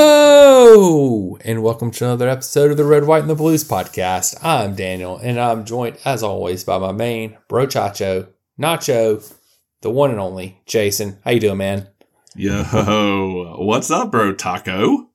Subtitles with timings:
[0.00, 4.42] Hello, and welcome to another episode of the Red, White, and the Blues podcast.
[4.42, 9.34] I'm Daniel, and I'm joined, as always, by my main bro Chacho, Nacho,
[9.82, 11.18] the one and only Jason.
[11.24, 11.88] How you doing, man?
[12.34, 14.32] Yo, what's up, bro?
[14.34, 15.08] Taco?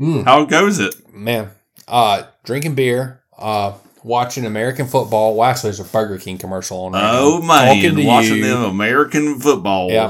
[0.00, 0.94] Mm, How goes it?
[1.14, 1.50] man,
[1.86, 3.72] uh, drinking beer, uh,
[4.08, 5.36] watching American football.
[5.36, 6.92] Well, actually, there's a Burger King commercial on.
[6.92, 7.10] right now.
[7.14, 8.44] Oh Talking to man, watching you.
[8.46, 9.92] them American footballs.
[9.92, 10.08] Yeah.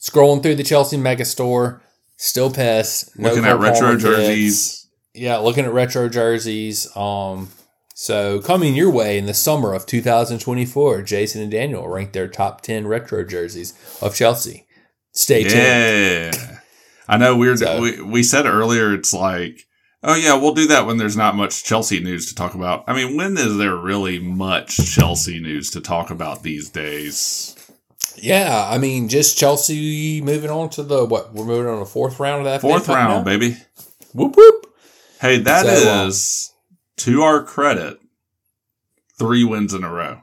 [0.00, 1.82] Scrolling through the Chelsea mega store,
[2.16, 3.18] still pissed.
[3.18, 4.86] No Looking at retro jerseys.
[5.14, 6.94] Yeah, looking at retro jerseys.
[6.96, 7.48] Um,
[7.94, 12.60] so coming your way in the summer of 2024, Jason and Daniel ranked their top
[12.60, 14.66] 10 retro jerseys of Chelsea.
[15.12, 16.36] Stay tuned.
[17.08, 19.65] I know we're So- we, we said earlier it's like,
[20.06, 22.84] oh yeah, we'll do that when there's not much Chelsea news to talk about.
[22.86, 27.52] I mean, when is there really much Chelsea news to talk about these days?
[28.16, 31.34] Yeah, I mean, just Chelsea moving on to the what?
[31.34, 33.58] We're moving on to the fourth round of that Fourth round, baby.
[34.14, 34.66] Whoop whoop.
[35.20, 36.52] Hey, that So, uh, is
[36.98, 37.98] to our credit,
[39.18, 40.20] three wins in a row.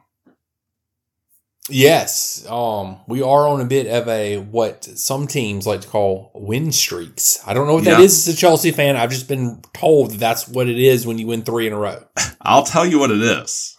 [1.69, 6.29] Yes, um, we are on a bit of a what some teams like to call
[6.35, 7.39] win streaks.
[7.47, 8.05] I don't know what that Yeah.
[8.05, 8.97] is as a Chelsea fan.
[8.97, 11.77] I've just been told that that's what it is when you win three in a
[11.77, 12.03] row.
[12.41, 13.77] I'll tell you what it is.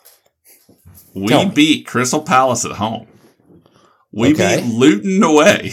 [1.14, 1.50] We Tell me.
[1.54, 3.06] beat Crystal Palace at home.
[4.10, 4.62] We Okay.
[4.62, 5.72] beat Luton away.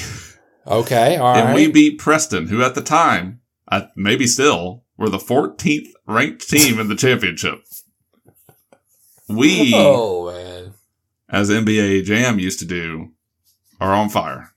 [0.68, 1.38] Okay, all right.
[1.46, 3.40] and we beat Preston, who at the time,
[3.72, 7.62] uh, maybe still, were the 14th ranked team in the championship.
[9.30, 10.61] We, oh man,
[11.32, 13.12] as NBA Jam used to do,
[13.80, 14.52] are on fire.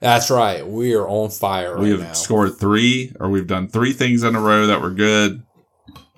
[0.00, 0.66] that's right.
[0.66, 2.12] We are on fire right we have now.
[2.12, 5.42] scored three, or we've done three things in a row that were good.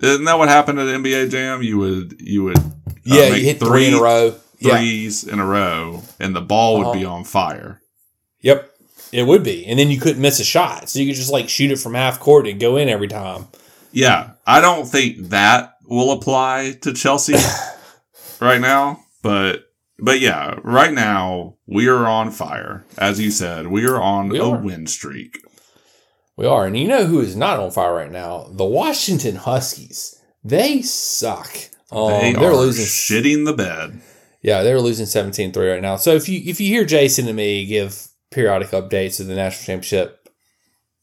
[0.01, 1.61] Isn't that what happened at NBA Jam?
[1.63, 2.61] You would, you would, uh,
[3.03, 4.35] yeah, you hit three, in a row.
[4.59, 4.77] Yeah.
[4.77, 7.15] threes in a row, and the ball would be Uh-huh.
[7.15, 7.81] on fire.
[8.41, 8.71] Yep,
[9.11, 11.49] it would be, and then you couldn't miss a shot, so you could just like
[11.49, 13.47] shoot it from half court and go in every time.
[13.91, 17.35] Yeah, I don't think that will apply to Chelsea
[18.39, 19.63] right now, but
[19.99, 22.85] but yeah, right now we are on fire.
[22.97, 24.57] As you said, we are on We a are.
[24.57, 25.39] win streak.
[26.37, 28.47] We are, and you know who is not on fire right now?
[28.51, 30.21] The Washington Huskies.
[30.43, 31.55] They suck.
[31.91, 34.01] Um, they they're are losing shitting the bed.
[34.41, 35.95] Yeah, they're losing 17-3 right now.
[35.95, 39.65] So if you if you hear Jason and me give periodic updates of the national
[39.65, 40.27] championship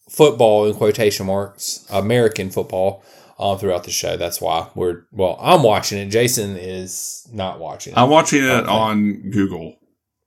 [0.08, 3.02] football in quotation marks, American football,
[3.42, 6.10] um, throughout the show, that's why we're well, I'm watching it.
[6.10, 7.98] Jason is not watching it.
[7.98, 9.76] I'm watching it on Google.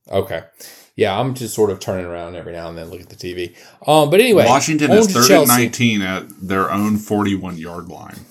[0.09, 0.43] okay.
[0.97, 3.53] Yeah, I'm just sort of turning around every now and then look at the TV.
[3.85, 5.47] Um, but anyway, Washington is third and.
[5.49, 8.25] 19 at their own 41 yard line.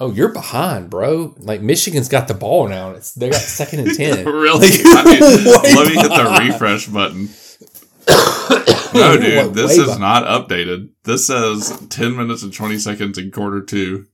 [0.00, 1.34] Oh, you're behind, bro.
[1.38, 2.88] Like Michigan's got the ball now.
[2.88, 4.24] And it's they got second and ten.
[4.24, 4.68] really?
[4.84, 5.44] I mean,
[5.76, 7.28] let me hit the refresh button.
[8.92, 10.00] No, dude, this is behind.
[10.00, 10.90] not updated.
[11.04, 14.06] This says 10 minutes and 20 seconds in quarter two.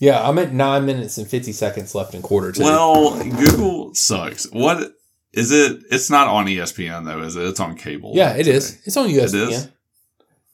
[0.00, 2.62] Yeah, I'm at nine minutes and fifty seconds left in quarter two.
[2.64, 4.50] Well, Google sucks.
[4.50, 4.92] What
[5.32, 5.82] is it?
[5.90, 7.44] It's not on ESPN though, is it?
[7.44, 8.12] It's on cable.
[8.14, 8.52] yeah, it today.
[8.52, 8.80] is.
[8.86, 9.34] It's on ESPN.
[9.34, 9.68] It is?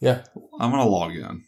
[0.00, 0.24] Yeah.
[0.58, 1.44] I'm gonna log in.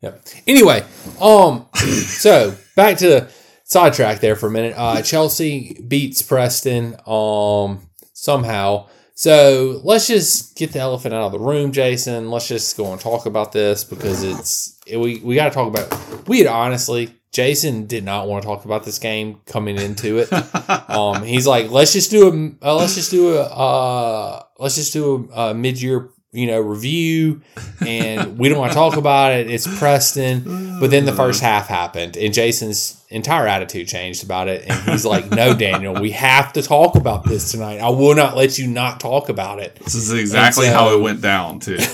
[0.00, 0.26] Yep.
[0.46, 0.82] Anyway,
[1.20, 3.28] um, so back to
[3.64, 4.74] sidetrack there for a minute.
[4.76, 8.88] Uh, Chelsea beats Preston, um, somehow.
[9.20, 12.30] So let's just get the elephant out of the room, Jason.
[12.30, 15.68] Let's just go and talk about this because it's it, we we got to talk
[15.68, 16.26] about.
[16.26, 20.32] We had honestly, Jason did not want to talk about this game coming into it.
[20.90, 22.28] um, he's like, let's just do
[22.62, 26.46] a uh, let's just do a uh, let's just do a, a mid year you
[26.46, 27.40] know review,
[27.84, 29.50] and we don't want to talk about it.
[29.50, 34.64] It's Preston, but then the first half happened, and Jason's entire attitude changed about it,
[34.68, 37.78] and he's like, no, Daniel, we have to talk about this tonight.
[37.78, 39.74] I will not let you not talk about it.
[39.76, 41.78] This is exactly so- how it went down too.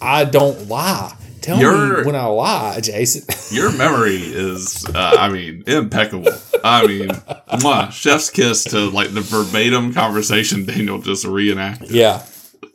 [0.00, 1.14] I don't lie.
[1.40, 3.24] Tell You're- me when I lie, Jason.
[3.56, 6.32] Your memory is, uh, I mean, impeccable.
[6.64, 11.90] I mean, mwah, chef's kiss to like the verbatim conversation Daniel just reenacted.
[11.90, 12.24] yeah,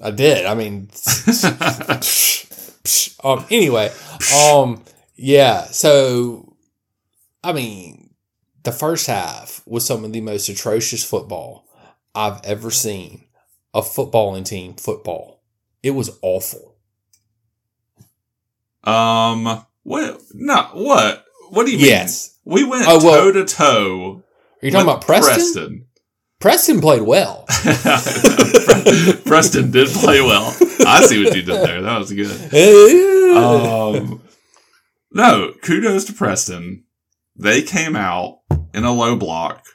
[0.04, 0.46] I did.
[0.46, 0.90] I mean,
[3.24, 3.46] um.
[3.50, 3.92] Anyway,
[4.52, 4.84] um.
[5.16, 5.64] Yeah.
[5.66, 6.56] So,
[7.44, 8.10] I mean,
[8.64, 11.66] the first half was some of the most atrocious football
[12.14, 13.26] I've ever seen.
[13.76, 15.42] A footballing team football.
[15.82, 16.76] It was awful.
[18.84, 20.22] Um, what?
[20.34, 21.26] No, what?
[21.50, 21.88] What do you mean?
[21.88, 22.38] Yes.
[22.46, 24.24] we went Oh, well- toe to toe.
[24.62, 25.34] Are you talking about Preston?
[25.36, 25.86] Preston.
[26.44, 27.46] Preston played well.
[29.26, 30.54] Preston did play well.
[30.86, 31.82] I see what you did there.
[31.82, 32.54] That was good.
[33.38, 34.22] Um,
[35.14, 36.84] no, kudos to Preston.
[37.38, 38.42] they came out
[38.74, 39.66] in a low block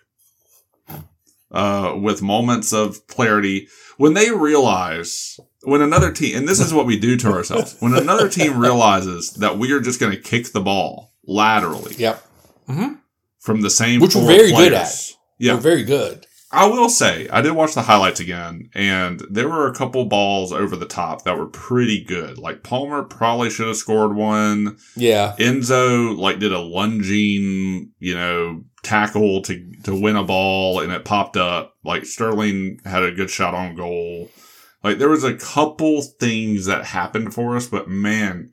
[1.50, 6.85] uh, with moments of clarity when they realize when another team, and this is what
[6.85, 10.53] we do to ourselves, when another team realizes that we are just going to kick
[10.53, 12.23] the ball laterally Yep.
[12.69, 12.93] Mm-hmm.
[13.41, 14.93] from the same Which we're very good at.
[15.38, 16.26] Yeah, We're very good.
[16.50, 20.50] I will say, I did watch the highlights again, and there were a couple balls
[20.50, 22.39] over the top that were pretty good.
[22.39, 24.79] Like Palmer probably should have scored one.
[24.97, 25.37] Yeah.
[25.39, 31.05] Enzo like did a lunging, you know, tackle to to win a ball, and it
[31.05, 31.75] popped up.
[31.85, 34.31] Like Sterling had a good shot on goal.
[34.83, 38.53] Like there was a couple things that happened for us, but man,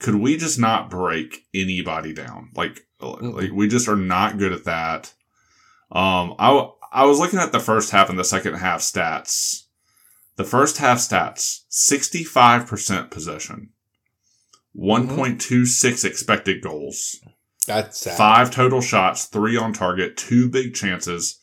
[0.00, 2.50] could we just not break anybody down?
[2.56, 5.12] Like, like we just are not good at that.
[5.92, 9.64] Um, I I was looking at the first half and the second half stats.
[10.36, 13.70] The first half stats: sixty-five percent possession,
[14.72, 17.16] one point two six expected goals,
[17.66, 18.16] That's sad.
[18.18, 21.38] five total shots, three on target, two big chances,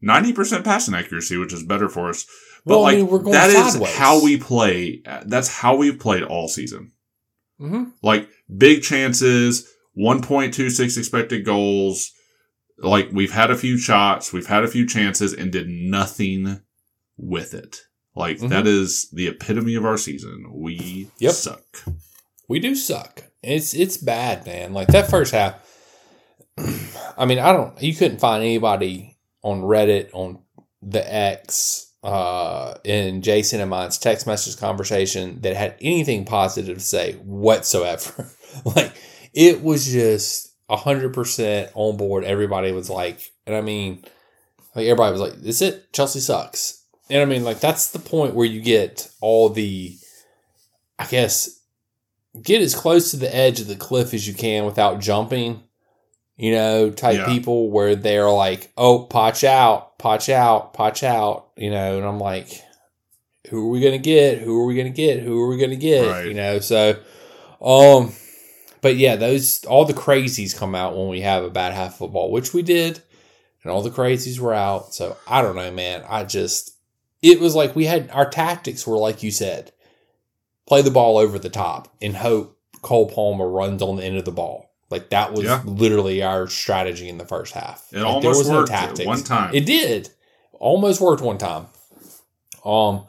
[0.00, 2.24] ninety percent passing accuracy, which is better for us.
[2.64, 3.94] But Well, I like mean, we're going that is sideways.
[3.96, 5.02] how we play.
[5.26, 6.92] That's how we've played all season.
[7.60, 7.84] Mm-hmm.
[8.02, 12.12] Like big chances, one point two six expected goals.
[12.80, 16.60] Like we've had a few shots, we've had a few chances, and did nothing
[17.16, 17.80] with it.
[18.14, 18.48] Like Mhm.
[18.50, 20.46] that is the epitome of our season.
[20.52, 21.32] We Yep.
[21.32, 21.84] suck.
[22.48, 23.24] We do suck.
[23.42, 24.72] It's it's bad, man.
[24.72, 25.54] Like that first half.
[27.16, 27.80] I mean, I don't.
[27.82, 30.40] You couldn't find anybody on Reddit on
[30.82, 36.84] the X uh, in Jason and mine's text message conversation that had anything positive to
[36.84, 38.28] say whatsoever.
[38.64, 38.92] like
[39.34, 42.24] it was just hundred percent on board.
[42.24, 44.04] Everybody was like, and I mean,
[44.74, 45.92] like everybody was like, "This it?
[45.92, 49.96] Chelsea sucks." And I mean, like that's the point where you get all the,
[50.98, 51.60] I guess,
[52.42, 55.62] get as close to the edge of the cliff as you can without jumping.
[56.36, 57.26] You know, type Yeah.
[57.26, 62.20] people where they're like, "Oh, Poch out, Poch out, Poch out," you know, and I'm
[62.20, 62.62] like,
[63.48, 64.38] "Who are we gonna get?
[64.38, 65.18] Who are we gonna get?
[65.20, 66.26] Who are we gonna get?" Right.
[66.26, 66.96] You know, so,
[67.60, 68.12] um,
[68.80, 71.96] but yeah, those all the crazies come out when we have a bad half of
[71.98, 73.00] football, which we did,
[73.62, 74.94] and all the crazies were out.
[74.94, 76.04] So I don't know, man.
[76.08, 76.76] I just
[77.22, 79.72] it was like we had our tactics were like you said,
[80.66, 84.24] play the ball over the top and hope Cole Palmer runs on the end of
[84.24, 84.70] the ball.
[84.90, 85.62] Like that was Yeah.
[85.64, 87.86] literally our strategy in the first half.
[87.92, 89.54] It Like, almost worked at one time.
[89.54, 90.10] It did.
[90.52, 91.66] Almost worked one time.
[92.64, 93.04] Um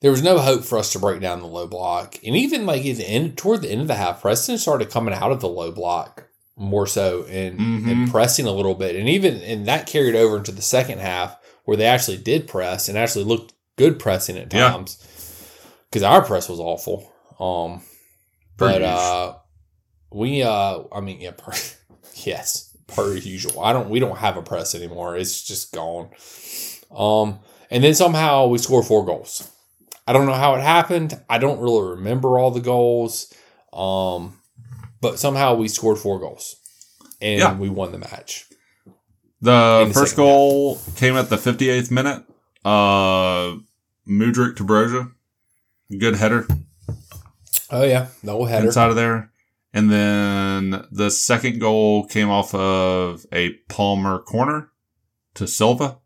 [0.00, 2.16] there was no hope for us to break down the low block.
[2.24, 5.14] And even like at the end toward the end of the half, Preston started coming
[5.14, 6.24] out of the low block
[6.56, 8.10] more so and, and Mhm.
[8.10, 8.96] pressing a little bit.
[8.96, 12.88] And even and that carried over into the second half where they actually did press
[12.88, 14.98] and actually looked good pressing at times.
[15.90, 17.12] Because our press was awful.
[17.40, 17.82] Um
[18.56, 19.34] but uh
[20.12, 21.52] we uh I mean yeah per,
[22.24, 23.60] yes per usual.
[23.62, 25.16] I don't we don't have a press anymore.
[25.16, 26.08] It's just gone.
[26.96, 27.40] Um
[27.70, 29.48] and then somehow we score four goals.
[30.08, 31.20] I don't know how it happened.
[31.28, 33.32] I don't really remember all the goals.
[33.72, 34.34] Um
[35.00, 36.56] but somehow we scored four goals.
[37.20, 37.56] And Yeah.
[37.56, 38.46] we won the match.
[39.40, 42.24] The the first goal came at the 58th minute.
[42.64, 43.58] Uh,
[44.08, 45.12] Mudryk to Broja.
[45.96, 46.46] Good header
[47.70, 48.66] Oh yeah, no header.
[48.66, 49.30] inside of there.
[49.74, 54.70] And then the second goal came off of a Palmer corner
[55.34, 55.98] to Silva.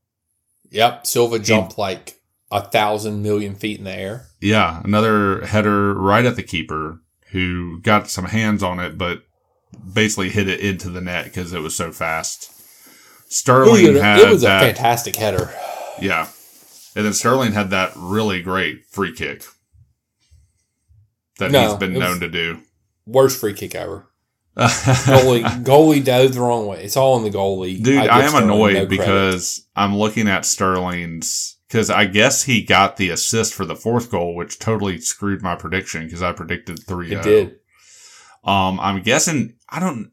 [0.70, 2.20] Yep, Silva jumped like
[2.52, 4.26] a thousand million feet in the air.
[4.40, 9.22] Yeah, another header right at the keeper who got some hands on it, but
[9.92, 12.50] basically hit it into the net because it was so fast.
[13.28, 15.50] Sterling It had it was a that, fantastic header.
[15.98, 16.28] yeah,
[16.94, 19.44] and then Sterling had that really great free kick
[21.38, 22.60] that No, he's been known to do.
[23.06, 24.06] Worst free kick ever.
[24.58, 26.84] goalie goalie dove the wrong way.
[26.84, 27.82] It's all in the goalie.
[27.82, 32.42] Dude, I, give am Sterling annoyed no because I'm looking at Sterling's because I guess
[32.42, 36.32] he got the assist for the fourth goal, which totally screwed my prediction because I
[36.32, 37.10] predicted three.
[37.10, 37.60] it did.
[38.44, 40.10] Um, I'm guessing I don't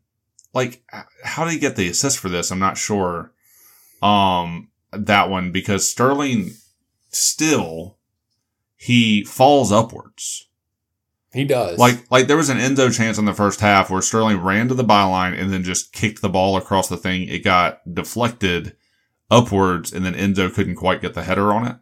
[0.54, 0.82] like
[1.25, 2.50] how did he get the assist for this?
[2.50, 3.34] I'm not sure.
[4.01, 6.51] Um, that one because Sterling
[7.10, 7.98] still
[8.78, 10.48] he falls upwards.
[11.34, 11.78] He does.
[11.78, 14.75] Like like there was an Enzo chance in the first half where Sterling ran to
[14.75, 17.24] the byline and then just kicked the ball across the thing.
[17.24, 18.78] It got deflected
[19.31, 21.75] upwards and then Enzo couldn't quite get the header on it.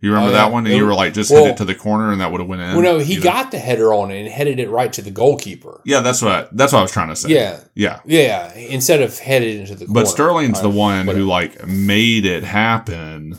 [0.00, 0.44] You remember Oh, yeah.
[0.44, 0.66] that one?
[0.66, 2.40] And It- you were like, just well- hit it to the corner and that would
[2.40, 2.72] have went in.
[2.72, 3.24] well, no, he you know?
[3.24, 5.80] got the header on it and headed it right to the goalkeeper.
[5.86, 7.30] Yeah, that's what I, that's what I was trying to say.
[7.30, 8.00] Yeah, Yeah.
[8.04, 8.52] yeah.
[8.54, 10.00] Instead of headed into the corner.
[10.02, 13.38] But Sterling's the one who like made it happen.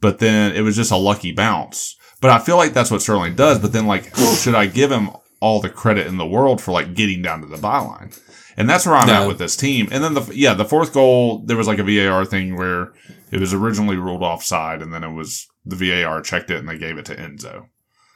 [0.00, 1.96] But then it was just a lucky bounce.
[2.20, 3.58] But I feel like that's what Sterling does.
[3.60, 6.94] But then like, should I give him all the credit in the world for like
[6.94, 8.18] getting down to the byline?
[8.60, 9.22] And that's where I'm No.
[9.22, 9.88] at with this team.
[9.90, 12.92] And then the yeah, the fourth goal, there was like a VAR thing where
[13.32, 16.78] it was originally ruled offside, and then it was the VAR checked it and they
[16.78, 17.66] gave it to Enzo.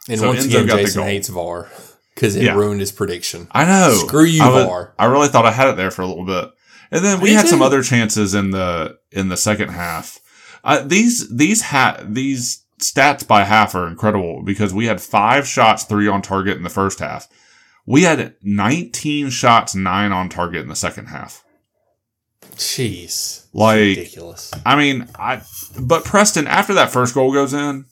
[0.07, 1.07] And So once Enzo again, got the Jason goal.
[1.09, 1.69] hates VAR
[2.13, 2.55] because it Yeah.
[2.55, 3.47] ruined his prediction.
[3.51, 3.93] I know.
[4.05, 4.93] Screw you, I, was- VAR.
[4.99, 6.49] I really thought I had it there for a little bit,
[6.91, 10.19] and then we Me had some other chances in the in the second half.
[10.63, 15.83] Uh, these these ha- these stats by half are incredible because we had five shots,
[15.85, 17.27] three on target in the first half.
[17.85, 21.43] We had 19 shots, nine on target in the second half.
[22.55, 24.51] Jeez, Like, ridiculous.
[24.65, 25.41] I mean, I
[25.79, 27.85] but Preston after that first goal goes in,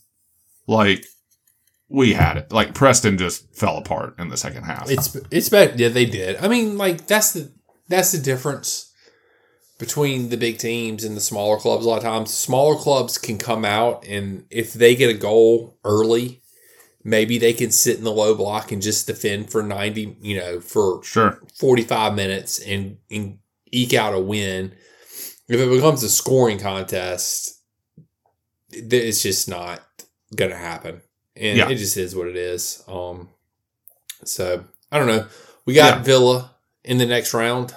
[0.67, 1.05] like
[1.89, 2.51] we had it.
[2.51, 4.89] Like Preston just fell apart in the second half.
[4.89, 5.79] It's it's bad.
[5.79, 6.37] Yeah, they did.
[6.37, 7.51] I mean, like that's the
[7.87, 8.91] that's the difference
[9.79, 11.85] between the big teams and the smaller clubs.
[11.85, 15.77] A lot of times, smaller clubs can come out and if they get a goal
[15.83, 16.41] early,
[17.03, 20.59] maybe they can sit in the low block and just defend for ninety, you know,
[20.59, 21.39] for sure.
[21.55, 23.39] forty five minutes and and
[23.71, 24.73] eke out a win.
[25.49, 27.59] If it becomes a scoring contest,
[28.71, 29.81] it's just not
[30.35, 31.01] gonna happen,
[31.35, 31.69] and Yeah.
[31.69, 32.81] it just is what it is.
[32.87, 33.29] Um,
[34.23, 35.27] so I don't know.
[35.65, 36.03] We got Yeah.
[36.03, 37.73] Villa in the next round.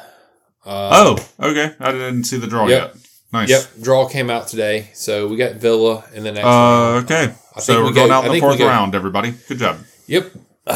[0.65, 1.75] Uh, Oh, okay.
[1.79, 2.95] I didn't see the draw Yep.
[2.95, 3.06] yet.
[3.33, 3.49] Nice.
[3.51, 7.05] Yep, draw came out today, so we got Villa in the next Uh, round.
[7.05, 7.35] okay.
[7.57, 9.33] I so we're we going go- out I in the fourth round, everybody.
[9.49, 9.79] Good job.
[10.07, 10.33] Yep.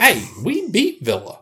[0.00, 1.40] hey, we beat Villa.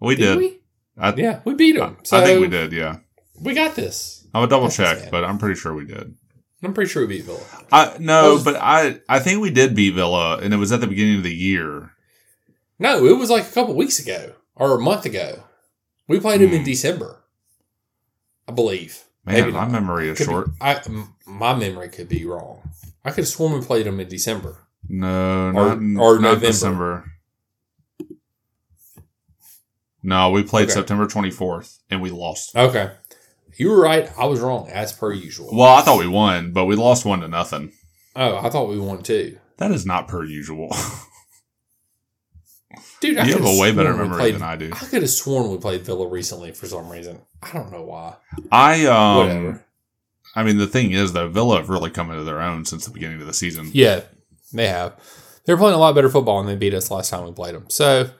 [0.00, 0.38] We Did did.
[0.38, 0.60] we?
[0.98, 1.96] I, Yeah, we beat them.
[2.04, 2.72] So I think we did.
[2.72, 2.98] Yeah.
[3.40, 4.26] We got this.
[4.34, 6.14] I would double That's check, but I'm pretty sure we did.
[6.62, 7.40] I'm pretty sure we beat Villa.
[7.72, 10.80] I no, was- but I I think we did beat Villa, and it was at
[10.80, 11.92] the beginning of the year.
[12.78, 15.44] No, it was like a couple weeks ago or a month ago.
[16.08, 16.64] We played him in Hmm.
[16.64, 17.24] December,
[18.46, 19.02] I believe.
[19.26, 20.50] Man, Maybe my memory is Could be- short.
[20.60, 20.80] I
[21.26, 22.62] my memory could be wrong.
[23.04, 24.56] I could have sworn we played them in December.
[24.88, 26.46] No, Or- not or not November.
[26.46, 27.12] December.
[30.02, 30.74] No, we played Okay.
[30.74, 32.54] September 24th, and we lost.
[32.54, 32.92] Okay,
[33.56, 34.08] you were right.
[34.16, 35.48] I was wrong as per usual.
[35.52, 37.72] Well, I thought we won, but we lost one to nothing.
[38.14, 40.68] Oh, I thought we won too, That is not per usual.
[43.00, 43.18] dude.
[43.18, 44.70] I you have a way better memory played- than I do.
[44.72, 47.20] I could have sworn we played Villa recently for some reason.
[47.42, 48.16] I don't know why.
[48.50, 49.64] I um, Whatever.
[50.34, 52.90] I mean, the thing is, though, Villa have really come into their own since the
[52.92, 53.70] beginning of the season.
[53.72, 54.02] Yeah,
[54.52, 54.94] they have.
[55.46, 57.70] They're playing a lot better football than they beat us last time we played them.
[57.70, 58.10] So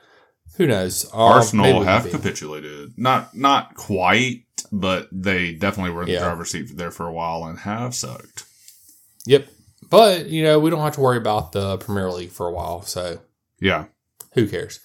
[0.57, 1.05] who knows?
[1.13, 2.23] Um, Arsenal have can beat 'em.
[2.23, 2.93] capitulated.
[2.97, 6.21] Not not quite, but they definitely were in Yeah.
[6.21, 8.45] the driver's seat there for a while and have sucked.
[9.27, 9.49] Yep.
[9.91, 12.83] But, you know, we don't have to worry about the Premier League for a while.
[12.83, 13.19] So
[13.61, 13.87] Yeah.
[14.37, 14.79] Who cares?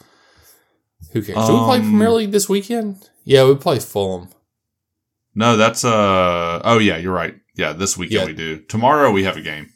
[1.13, 1.45] Who cares?
[1.47, 3.07] Do we play Um, Premier League this weekend?
[3.23, 4.29] Yeah, we play Fulham.
[5.35, 6.61] No, that's uh.
[6.65, 7.35] Oh yeah, you're right.
[7.55, 8.25] Yeah, this weekend Yeah.
[8.27, 8.57] we do.
[8.61, 9.67] Tomorrow we have a game.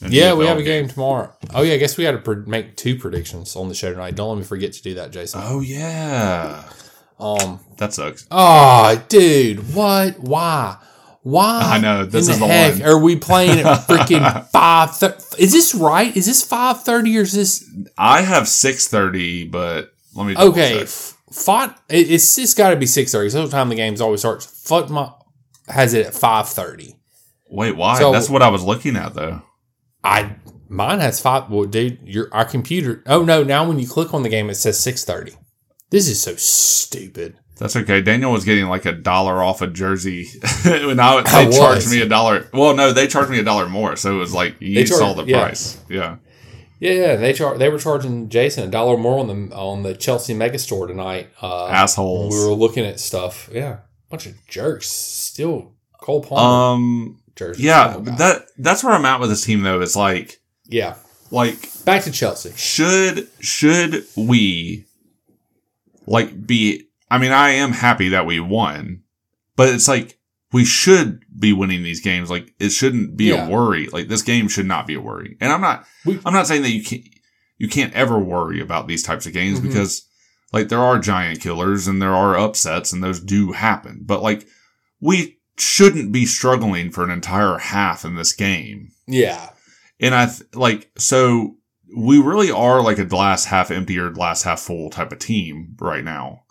[0.00, 1.32] Yeah, we have a game tomorrow.
[1.52, 4.14] Oh, yeah, I guess we got to pre- make two predictions on the show tonight.
[4.14, 5.40] Don't let me forget to do that, Jason.
[5.44, 6.62] Oh yeah,
[7.18, 7.58] Um.
[7.78, 8.24] that sucks.
[8.30, 10.20] Oh, dude, what?
[10.20, 10.76] Why?
[11.28, 11.60] Why?
[11.74, 12.82] I know, this is the heck one.
[12.88, 14.96] Are we playing at freaking five?
[14.96, 16.16] Thir- is this right?
[16.16, 17.68] Is this five thirty or is this
[17.98, 20.34] I have six thirty, but let me.
[20.34, 20.74] okay?
[20.78, 20.82] check.
[20.84, 21.76] F- Font.
[21.90, 23.28] It, it's it's got to be six thirty.
[23.28, 24.46] So the time the games always starts.
[24.46, 25.20] FotMob
[25.68, 26.96] has it at five thirty.
[27.50, 27.98] Wait, why?
[27.98, 29.42] So- that's what I was looking at though.
[30.02, 30.36] I
[30.70, 31.50] mine has five.
[31.50, 33.02] Well, dude, your our computer.
[33.04, 33.44] Oh no!
[33.44, 35.32] Now when you click on the game, it says six thirty.
[35.90, 37.36] This is so stupid.
[37.58, 38.00] That's okay.
[38.00, 40.26] Daniel was getting like a dollar off a jersey
[40.64, 41.92] I they charged was.
[41.92, 42.48] me a dollar.
[42.52, 44.98] Well, no, they charged me a dollar more, so it was like you They charged-
[44.98, 45.40] saw the yeah.
[45.42, 45.80] price.
[45.88, 46.16] Yeah.
[46.80, 47.16] Yeah, yeah.
[47.16, 50.58] They char- They were charging Jason a dollar more on the on the Chelsea Mega
[50.60, 51.28] Store tonight.
[51.42, 52.32] Uh, Assholes.
[52.34, 53.50] We were looking at stuff.
[53.52, 53.78] Yeah,
[54.10, 54.88] bunch of jerks.
[54.88, 57.20] Still Cole Palmer Um.
[57.34, 57.64] jerseys.
[57.64, 59.80] Yeah, Oh, that that's where I'm at with this team though.
[59.80, 60.94] It's like yeah.
[61.32, 62.52] like Back to Chelsea.
[62.56, 64.84] should should we
[66.06, 69.02] like be I mean, I am happy that we won,
[69.56, 70.18] but it's like
[70.52, 72.30] we should be winning these games.
[72.30, 73.46] Like it shouldn't be Yeah.
[73.46, 73.86] a worry.
[73.88, 75.36] Like this game should not be a worry.
[75.40, 77.02] And I'm not We- I'm not saying that you can't
[77.58, 79.64] you can't ever worry about these types of games Mhm.
[79.64, 80.06] because
[80.52, 84.02] like there are giant killers and there are upsets and those do happen.
[84.04, 84.46] But like
[85.00, 88.90] we shouldn't be struggling for an entire half in this game.
[89.06, 89.50] Yeah.
[90.00, 91.56] And I th- like so
[91.96, 95.74] we really are like a glass half empty or glass half full type of team
[95.80, 96.42] right now.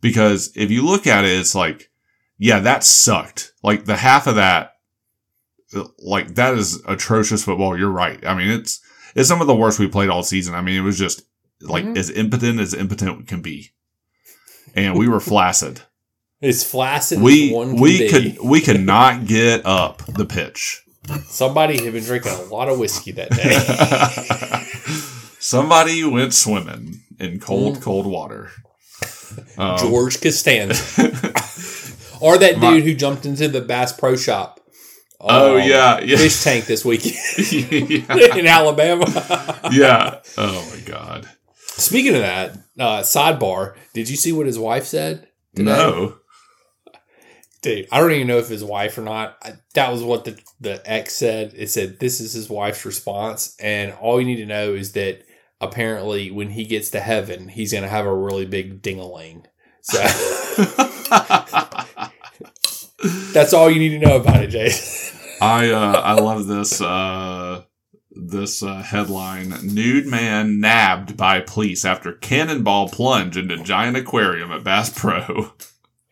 [0.00, 1.90] Because if you look at it, it's like,
[2.38, 3.52] yeah, that sucked.
[3.62, 4.74] Like the half of that,
[5.98, 7.76] like that is atrocious football.
[7.78, 8.24] You're right.
[8.24, 8.80] I mean, it's
[9.14, 10.54] it's some of the worst we played all season.
[10.54, 11.22] I mean, it was just
[11.60, 11.96] like Mhm.
[11.98, 13.70] as impotent as impotent can be,
[14.74, 15.80] and we were flaccid.
[16.40, 17.20] It's flaccid.
[17.20, 18.08] we as one can we be.
[18.08, 20.82] could we could not get up the pitch.
[21.26, 24.64] Somebody had been drinking a lot of whiskey that day.
[25.40, 27.82] Somebody went swimming in cold, Mm.
[27.82, 28.50] cold water.
[29.58, 31.02] Um, George Costanza.
[32.20, 34.60] or that My- dude who jumped into the Bass Pro Shop.
[35.20, 37.16] oh um, yeah, yeah, Fish tank this weekend
[38.38, 39.04] in Alabama.
[39.72, 40.20] yeah.
[40.36, 41.28] Oh my god.
[41.58, 45.28] Speaking of that, uh, sidebar, did you see what his wife said?
[45.54, 45.70] today?
[45.70, 46.16] No.
[47.62, 49.36] Dude, I don't even know if his wife or not.
[49.42, 51.54] I, that was what the, the ex said.
[51.56, 53.56] It said this is his wife's response.
[53.60, 55.24] And all you need to know is that
[55.60, 59.46] apparently when he gets to heaven, he's going to have a really big ding-a-ling.
[59.82, 59.98] So
[63.32, 65.18] that's all you need to know about it, Jason.
[65.40, 67.62] I uh, I love this uh,
[68.10, 74.64] this uh, headline: Nude man nabbed by police after cannonball plunge into giant aquarium at
[74.64, 75.52] Bass Pro.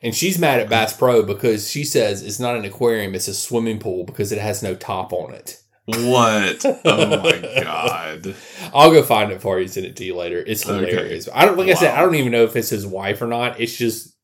[0.02, 3.34] And she's mad at Bass Pro because she says it's not an aquarium, it's a
[3.34, 5.60] swimming pool because it has no top on it.
[5.86, 6.64] What?
[6.84, 8.34] Oh my god!
[8.74, 10.38] I'll go find it for you, send it to you later.
[10.44, 10.90] It's Okay.
[10.90, 11.28] hilarious.
[11.32, 13.60] I don't like I said, I don't even know if it's his wife or not.
[13.60, 14.14] It's just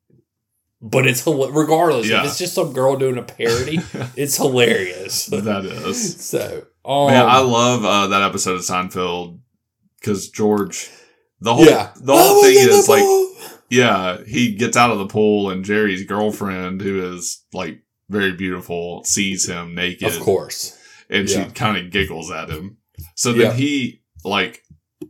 [0.80, 2.08] but it's regardless.
[2.08, 2.20] Yeah.
[2.20, 3.78] If it's just some girl doing a parody,
[4.16, 5.26] it's hilarious.
[5.26, 6.16] That is.
[6.26, 9.38] So um, Man, I love uh, that episode of Seinfeld
[10.00, 10.90] because George.
[11.40, 11.92] The whole yeah.
[11.96, 13.04] the whole Oh, thing is like.
[13.68, 19.02] Yeah, he gets out of the pool and Jerry's girlfriend, who is like very beautiful,
[19.04, 20.08] sees him naked.
[20.14, 20.76] Of course.
[21.12, 21.44] And Yeah.
[21.46, 22.78] she kind of giggles at him.
[23.14, 23.52] So then Yeah.
[23.54, 24.62] he like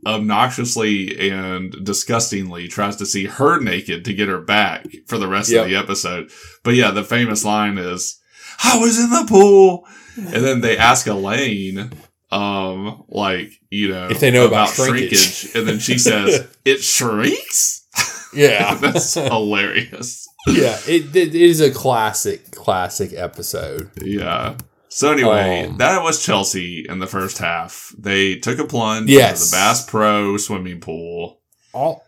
[0.05, 5.51] obnoxiously and disgustingly tries to see her naked to get her back for the rest
[5.51, 5.63] Yep.
[5.63, 6.29] of the episode.
[6.63, 8.19] But yeah, the famous line is,
[8.63, 9.85] I was in the pool.
[10.15, 11.91] And then they ask Elaine,
[12.31, 15.47] um, like, you know, If they know about shrinkage.
[15.55, 17.85] And then she says, it shrinks?
[18.33, 18.75] Yeah.
[18.81, 20.27] That's hilarious.
[20.47, 20.77] yeah.
[20.87, 23.89] It, it is a classic, classic episode.
[24.03, 24.55] Yeah.
[24.95, 27.93] So anyway, Um, that was Chelsea in the first half.
[27.97, 29.41] They took a plunge Yes.
[29.41, 31.41] into the Bass Pro swimming pool,
[31.73, 32.03] All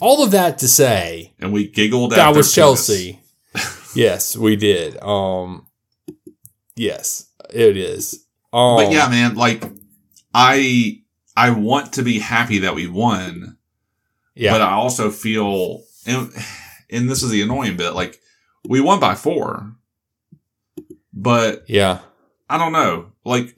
[0.00, 2.52] all of that to say and we giggled that was.
[2.52, 3.20] Chelsea.
[3.94, 5.00] yes, we did.
[5.00, 5.66] Um
[6.74, 8.24] yes, it is.
[8.52, 9.62] Um, But yeah, man, like
[10.34, 11.02] I
[11.36, 13.58] I want to be happy that we won,
[14.34, 14.50] yeah.
[14.52, 16.30] but I also feel and,
[16.90, 18.20] and this is the annoying bit, like
[18.68, 19.76] we won by four.
[21.12, 22.00] But yeah.
[22.48, 23.12] I don't know.
[23.24, 23.56] Like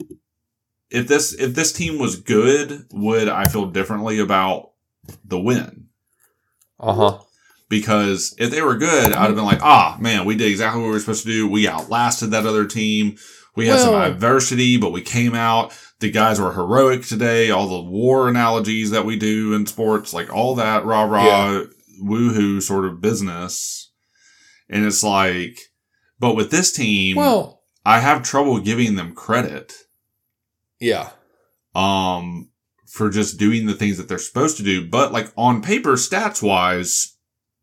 [0.89, 4.71] if this if this team was good, would I feel differently about
[5.25, 5.87] the win?
[6.79, 7.19] Uh-huh.
[7.69, 10.87] Because if they were good, I'd have been like, ah, man, we did exactly what
[10.87, 11.47] we were supposed to do.
[11.49, 13.17] We outlasted that other team.
[13.57, 15.73] We had some Well- adversity, but we came out.
[15.99, 17.49] The guys were heroic today.
[17.49, 21.61] All the war analogies that we do in sports, like all that rah rah Yeah.
[22.01, 23.89] woohoo sort of business.
[24.69, 25.57] And it's like,
[26.19, 27.56] but with this team, Well,
[27.87, 29.73] I have trouble giving them credit.
[30.79, 31.09] Yeah.
[31.73, 32.49] um
[32.85, 36.41] for just doing the things that they're supposed to do but like on paper stats
[36.41, 37.15] wise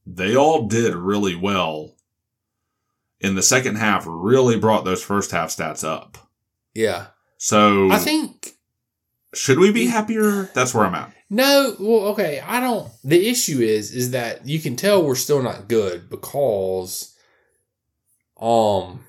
[0.06, 1.94] they all did really well
[3.20, 6.18] in the second half really brought those first half stats up.
[6.74, 7.06] Yeah.
[7.38, 8.52] so I think
[9.34, 10.50] should we be happier?
[10.54, 11.12] That's where i'm at.
[11.30, 15.42] No, well, okay, I don't the issue is is that you can tell we're still
[15.42, 17.16] not good because
[18.40, 19.00] um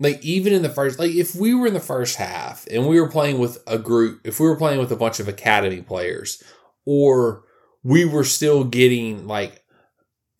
[0.00, 3.00] like even in the first like if we were in the first half and we
[3.00, 6.42] were playing with a group if we were playing with a bunch of academy players
[6.84, 7.44] or
[7.84, 9.64] we were still getting like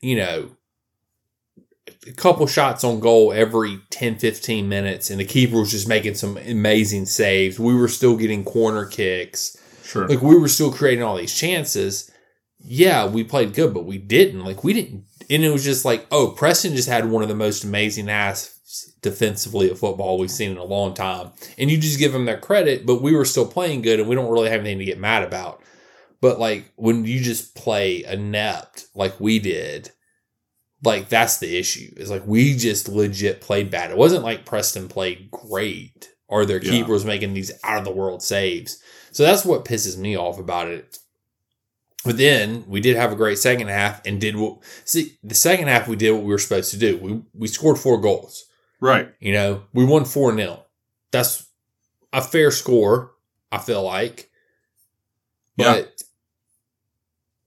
[0.01, 0.51] you know
[2.07, 6.15] a couple shots on goal every 10 15 minutes and the keeper was just making
[6.15, 11.03] some amazing saves we were still getting corner kicks sure like we were still creating
[11.03, 12.11] all these chances.
[12.59, 14.45] Yeah, we played good, but we didn't.
[14.45, 17.35] Like we didn't, and it was just like, oh, Preston just had one of the
[17.35, 18.59] most amazing ass
[19.03, 22.39] defensively of football we've seen in a long time, and you just give them their
[22.39, 22.87] credit.
[22.87, 25.23] But we were still playing good, and we don't really have anything to get mad
[25.23, 25.63] about.
[26.21, 29.91] But like when you just play inept like we did,
[30.85, 31.93] like that's the issue.
[31.97, 33.91] Is like we just legit played bad.
[33.91, 36.71] It wasn't like Preston played great or their Yeah.
[36.71, 38.79] keeper was making these out of the world saves.
[39.13, 40.99] So that's what pisses me off about it.
[42.05, 45.69] But then we did have a great second half and did what see the second
[45.69, 46.97] half we did what we were supposed to do.
[46.99, 48.45] We we scored four goals.
[48.81, 50.65] Right You know, we won 4 0.
[51.11, 51.47] That's
[52.13, 53.13] a fair score,
[53.53, 54.31] I feel like.
[55.57, 55.75] Yeah.
[55.75, 56.03] But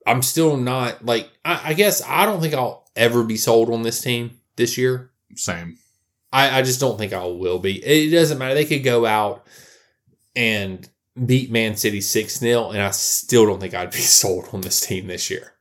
[0.06, 3.84] I'm still not like, I, I guess I don't think I'll ever be sold on
[3.84, 5.12] this team this year.
[5.36, 5.78] same
[6.34, 7.84] I, I just don't think I will be.
[7.84, 8.56] It doesn't matter.
[8.56, 9.46] They could go out
[10.36, 10.88] and
[11.26, 14.82] beat Man City 6 0, and I still don't think I'd be sold on this
[14.82, 15.54] team this year.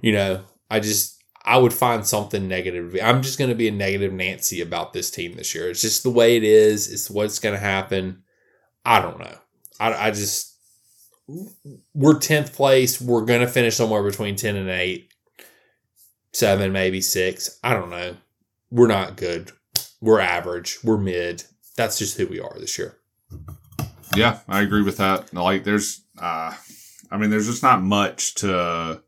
[0.00, 1.13] You know, I just,
[1.44, 2.96] I would find something negative.
[3.02, 5.70] I'm just going to be a negative Nancy about this team this year.
[5.70, 8.22] It's just the way it is, it's what's going to happen.
[8.84, 9.36] I don't know.
[9.80, 10.56] I, I just,
[11.94, 13.00] we're 10th place.
[13.00, 15.08] We're going to finish somewhere between 10 and 8.
[16.32, 17.58] seven, maybe six.
[17.62, 18.16] I don't know.
[18.70, 19.52] We're not good.
[20.00, 20.78] We're average.
[20.84, 21.44] We're mid.
[21.76, 22.96] That's just who we are this year.
[24.16, 25.32] Yeah, I agree with that.
[25.32, 26.54] Like, there's, uh,
[27.10, 29.02] I mean, there's just not much to.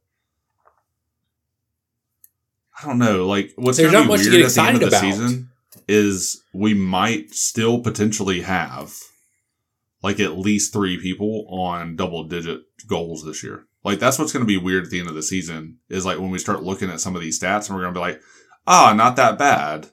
[2.83, 3.27] I don't know.
[3.27, 4.81] Like, what's There's going to not be much to weird get at the end of
[4.83, 5.01] the about.
[5.01, 5.51] season
[5.89, 8.93] is we might still potentially have
[10.03, 13.65] like at least three people on double digit goals this year.
[13.85, 16.19] Like, that's what's going to be weird at the end of the season is like
[16.19, 18.21] when we start looking at some of these stats and we're going to be like,
[18.67, 19.89] ah, not that bad.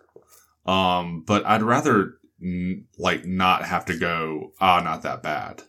[0.65, 5.61] Um, but I'd rather n- like not have to go, ah, not that bad.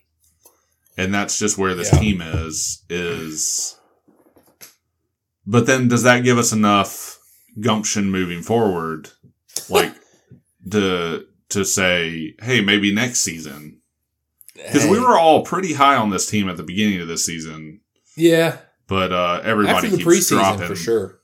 [0.97, 1.99] And that's just where this Yeah.
[2.01, 3.79] team is, is,
[5.47, 7.19] but then does that give us enough
[7.61, 9.11] gumption moving forward?
[9.69, 9.95] Like
[10.71, 13.81] to, to say, hey, maybe next season.
[14.73, 17.81] Cause we were all pretty high on this team at the beginning of this season,
[18.17, 21.21] yeah but, uh, everybody after the keeps preseason dropping for sure.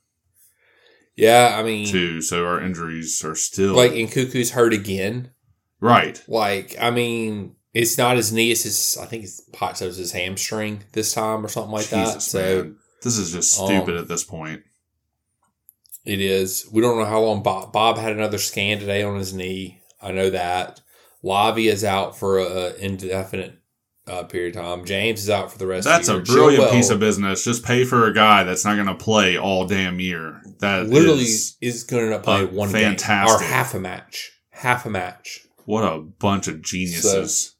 [1.15, 2.21] Yeah, I mean, too.
[2.21, 5.31] So our injuries are still like and Cuckoo's hurt again.
[5.79, 6.21] right.
[6.27, 8.97] Like, I mean, it's not as neat as his.
[8.99, 12.05] I think it's Potso's his hamstring this time or something like that.
[12.05, 12.77] Jesus, So man.
[13.01, 14.61] This is just Um, stupid at this point.
[16.05, 16.67] it is.
[16.71, 17.71] We don't know how long Bob.
[17.71, 19.81] Bob had another scan today on his knee.
[20.01, 20.81] I know that.
[21.23, 23.59] Lavi is out for an indefinite
[24.07, 24.85] uh, period of time.
[24.85, 25.85] James is out for the rest.
[25.85, 26.19] That's of the year.
[26.21, 27.43] That's a brilliant Chilwell piece of business.
[27.43, 30.41] Just pay for a guy that's not going to play all damn year.
[30.59, 34.31] That literally is- is, going to play one fantastic- game or half a match.
[34.49, 35.41] Half a match.
[35.65, 37.50] what a bunch of geniuses.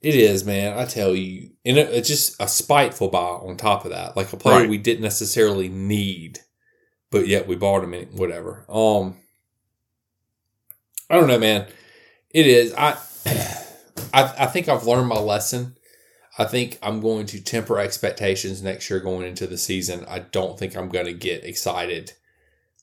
[0.00, 0.78] It is, man.
[0.78, 4.32] I tell you, and it, it's just a spiteful buy on top of that, like
[4.32, 4.68] a player Right.
[4.68, 6.38] we didn't necessarily need,
[7.10, 7.94] but yet we bought him.
[7.94, 8.64] In, whatever.
[8.68, 9.16] Um,
[11.10, 11.66] I don't know, man.
[12.30, 12.72] It is.
[12.74, 12.96] I,
[14.14, 15.74] I, I think I've learned my lesson.
[16.38, 20.04] I think I'm going to temper expectations next year going into the season.
[20.06, 22.12] I don't think I'm going to get excited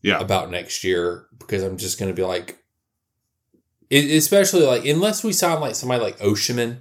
[0.02, 2.58] yeah, about next year because I'm just going to be like,
[3.90, 6.80] especially like unless we sign like somebody like Osimhen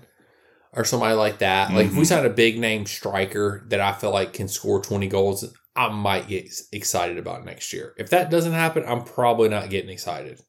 [0.77, 1.73] or somebody like that.
[1.73, 2.07] Like if we Mhm.
[2.07, 5.45] sign a big name striker that I feel like can score 20 goals,
[5.77, 7.95] I might get excited about next year.
[7.99, 10.41] If that doesn't happen, I'm probably not getting excited.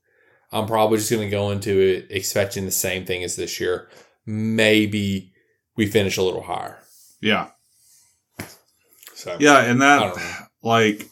[0.51, 3.89] I'm probably just going to go into it expecting the same thing as this year.
[4.25, 5.33] Maybe
[5.75, 6.79] we finish a little higher.
[7.21, 7.47] yeah,
[9.13, 10.15] So yeah, and that
[10.61, 11.07] like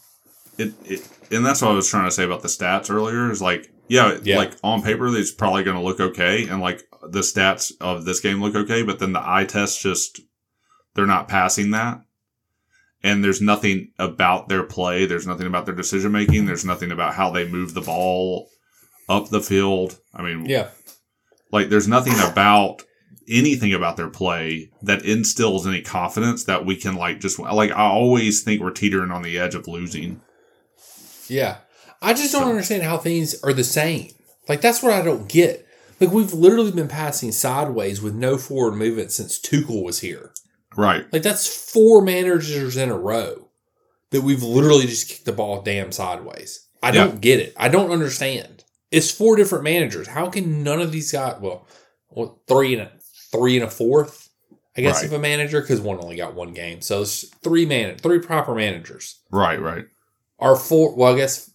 [0.58, 3.32] it, it, and that's what I was trying to say about the stats earlier.
[3.32, 4.38] Is like, yeah, Yeah.
[4.38, 8.19] like on paper, it's probably going to look okay, and like the stats of this
[8.19, 10.19] game look okay, but then the eye test just
[10.95, 12.01] they're not passing that.
[13.05, 15.05] And there's nothing about their play.
[15.05, 16.45] There's nothing about their decision making.
[16.45, 18.47] There's nothing about how they move the ball
[19.09, 19.99] up the field.
[20.13, 20.69] I mean, yeah,
[21.51, 22.83] Like there's nothing about
[23.27, 27.83] anything about their play that instills any confidence that we can like just like I
[27.83, 30.21] always think we're teetering on the edge of losing.
[31.27, 31.57] Yeah.
[32.01, 34.09] I just don't So- understand how things are the same.
[34.47, 35.65] Like that's what I don't get.
[35.99, 40.32] Like we've literally been passing sideways with no forward movement since Tuchel was here.
[40.75, 41.06] Right.
[41.13, 43.49] Like that's four managers in a row
[44.12, 46.67] that we've literally just kicked the ball damn sideways.
[46.82, 47.06] I Yeah.
[47.06, 47.53] don't get it.
[47.58, 48.63] I don't understand.
[48.91, 50.08] It's four different managers.
[50.08, 51.38] How can none of these guys?
[51.41, 51.67] Well,
[52.10, 52.91] well three and a
[53.32, 54.29] three and a fourth,
[54.77, 55.06] I guess, Right.
[55.06, 56.82] of a manager because one only got one game.
[56.82, 59.21] So it's three man, three proper managers.
[59.32, 59.86] Right, right.
[60.39, 60.95] Are four?
[60.95, 61.49] Well, I guess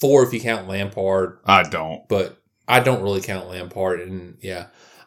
[0.00, 2.06] four if you count Lampard, I don't.
[2.08, 2.35] but
[2.68, 4.00] I don't really count Lampard.
[4.00, 4.66] And yeah,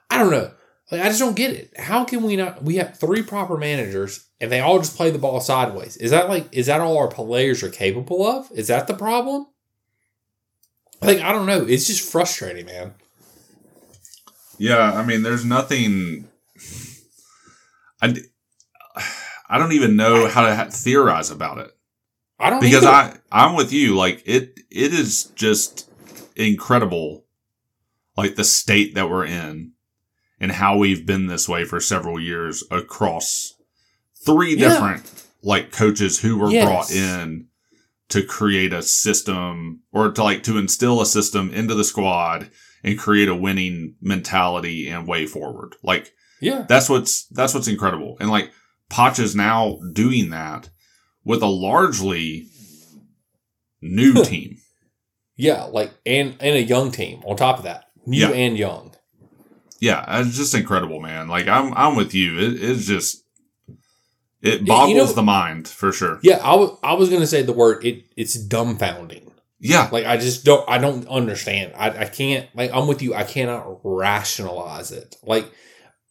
[0.10, 0.52] I don't know.
[0.92, 1.80] Like I just don't get it.
[1.80, 2.64] How can we not?
[2.64, 5.98] We have three proper managers, and they all just play the ball sideways.
[5.98, 6.48] Is that like?
[6.52, 8.50] Is that all our players are capable of?
[8.52, 9.48] Is that the problem?
[11.02, 11.66] Like I don't know.
[11.66, 12.96] It's just frustrating, man.
[14.58, 16.28] Yeah, I mean there's nothing
[18.02, 18.16] I,
[19.50, 21.72] I don't even know how to theorize about it.
[22.40, 23.18] I don't because either.
[23.32, 23.96] I I'm with you.
[23.96, 25.90] Like it it is just
[26.36, 27.26] incredible,
[28.20, 29.72] like the state that we're in,
[30.40, 33.54] and how we've been this way for several years across
[34.26, 34.70] three Yeah.
[34.70, 36.66] different like coaches who were Yes.
[36.66, 37.48] brought in
[38.10, 42.50] to create a system or to like to instill a system into the squad
[42.84, 45.76] and create a winning mentality and way forward.
[45.84, 48.18] Like yeah, that's what's that's what's incredible.
[48.20, 48.52] And like
[48.90, 50.70] Poch is now doing that
[51.24, 52.48] with a largely
[53.82, 54.58] new team.
[55.36, 55.64] yeah.
[55.66, 58.30] Like and and a young team on top of that, new Yeah.
[58.30, 58.96] and young.
[59.80, 61.28] Yeah, it's just incredible, man.
[61.30, 62.38] Like I'm I'm with you.
[62.40, 63.24] It, it's just
[64.42, 66.20] it you boggles know- the mind for sure.
[66.22, 67.86] Yeah, I was I was gonna say the word.
[67.86, 69.26] It it's dumbfounding.
[69.62, 71.74] Yeah, Like I just don't I don't understand.
[71.78, 73.14] I, I can't like I'm with you.
[73.14, 75.18] I cannot rationalize it.
[75.24, 75.52] Like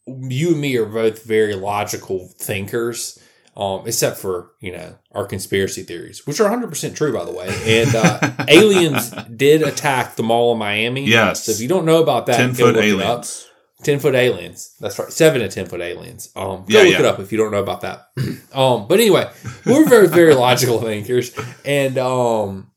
[0.05, 3.17] you and me are both very logical thinkers.
[3.59, 7.33] Um, except for you know our conspiracy theories, which are 100 percent true, by the
[7.33, 7.49] way.
[7.65, 11.03] And uh, aliens did attack the mall of Miami.
[11.05, 11.43] Yes.
[11.43, 13.01] So if you don't know about that, Ten go foot look it up.
[13.09, 13.45] aliens.
[13.83, 14.75] 10 foot aliens.
[14.81, 15.09] That's right.
[15.11, 16.31] Seven to 10 foot aliens.
[16.35, 16.99] Um, go Yeah, look yeah.
[16.99, 18.07] it up if you don't know about that.
[18.53, 19.29] um, but anyway,
[19.65, 21.33] we're very, very logical thinkers.
[21.63, 22.71] And, um,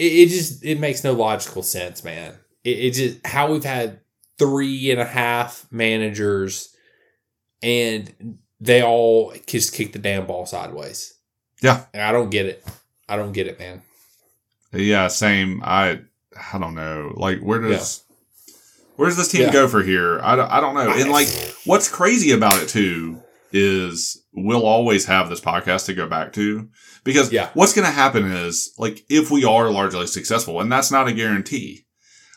[0.00, 2.34] it, it just, it makes no logical sense, man.
[2.64, 4.00] It, it just, how we've had
[4.40, 6.74] three and a half managers
[7.62, 11.14] and they all just kick the damn ball sideways.
[11.62, 11.84] Yeah.
[11.94, 12.64] And I don't get it.
[13.08, 13.82] I don't get it, man.
[14.72, 15.62] Yeah, same.
[15.64, 16.00] I
[16.52, 17.12] I don't know.
[17.16, 18.02] Like, where does
[18.96, 19.52] where does this team Yeah.
[19.52, 20.20] go for here?
[20.22, 20.90] I don't, I don't know.
[20.92, 21.28] And like,
[21.64, 23.20] what's crazy about it too
[23.52, 26.68] is we'll always have this podcast to go back to
[27.02, 27.50] because Yeah.
[27.54, 31.12] what's going to happen is like if we are largely successful, and that's not a
[31.12, 31.86] guarantee.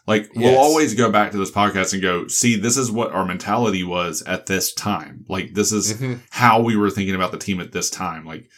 [0.05, 0.57] Like we'll Yes.
[0.57, 4.21] always go back to this podcast and go, see, this is what our mentality was
[4.23, 5.25] at this time.
[5.29, 6.19] Like this is Mhm.
[6.31, 8.25] how we were thinking about the team at this time.
[8.25, 8.49] Like,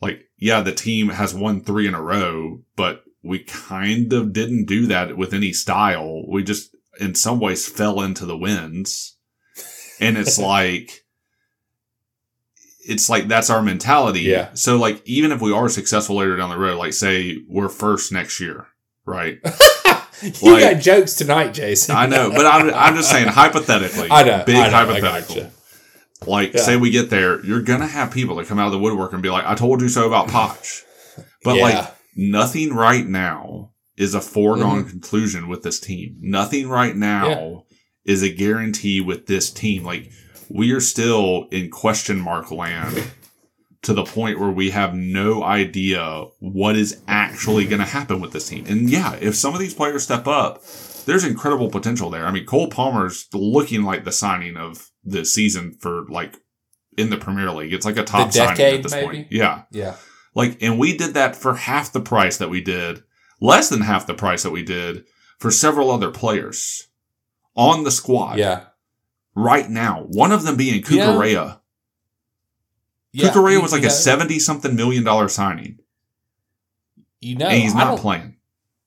[0.00, 4.66] like, yeah, the team has won three in a row, but we kind of didn't
[4.66, 6.24] do that with any style.
[6.28, 9.16] We just, in some ways, fell into the winds.
[10.00, 11.04] And it's like,
[12.84, 14.22] it's like that's our mentality.
[14.22, 14.50] Yeah.
[14.54, 18.10] So, like, even if we are successful later down the road, like, say we're first
[18.12, 18.66] next year,
[19.06, 19.38] right?
[20.42, 21.94] you Like- got jokes tonight, Jason.
[21.96, 24.08] I know, but I'm, I'm just saying hypothetically.
[24.10, 24.44] I know.
[24.46, 25.50] Big I know, hypothetical.
[26.26, 26.60] Like, Yeah.
[26.62, 29.22] say we get there, you're gonna have people that come out of the woodwork and
[29.22, 30.82] be like, "I told you so about Poch,"
[31.42, 31.62] but Yeah.
[31.62, 34.90] like nothing right now is a foregone Mm-hmm.
[34.90, 36.16] conclusion with this team.
[36.20, 37.64] Nothing right now
[38.04, 39.82] is a guarantee with this team.
[39.84, 40.10] Like
[40.48, 43.02] we are still in question mark land
[43.82, 48.32] to the point where we have no idea what is actually going to happen with
[48.32, 48.64] this team.
[48.68, 50.62] And yeah, if some of these players step up,
[51.04, 52.24] there's incredible potential there.
[52.26, 56.36] I mean, Cole Palmer's looking like the signing of the season for like
[56.96, 57.72] in the Premier League.
[57.72, 59.04] It's like a top The signing at this maybe?
[59.06, 59.28] point.
[59.32, 59.62] Yeah.
[59.72, 59.96] Yeah.
[60.34, 63.02] Like, and we did that for half the price that we did,
[63.40, 65.04] less than half the price that we did
[65.38, 66.88] for several other players
[67.56, 68.66] on the squad Yeah.
[69.34, 70.04] right now.
[70.08, 70.82] One of them being.
[70.82, 71.32] Cucurella.
[71.32, 71.54] Yeah.
[73.16, 75.78] Cucurella was like a 70 something million dollar signing,
[77.20, 78.36] You know, and he's not don't, playing.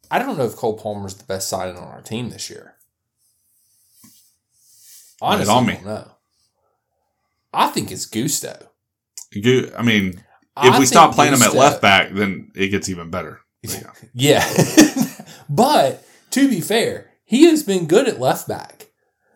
[0.10, 2.76] I don't know if Cole Palmer's the best signing on our team this year.
[5.22, 5.74] Honestly, on I me.
[5.76, 6.12] don't know.
[7.54, 8.70] I think it's Gusto.
[9.34, 10.22] Gu- I mean,
[10.58, 13.40] I if we stop playing him at left back, then it gets even better.
[13.64, 13.92] Yeah.
[14.14, 14.54] Yeah.
[15.50, 18.88] but to be fair, he has been good at left back.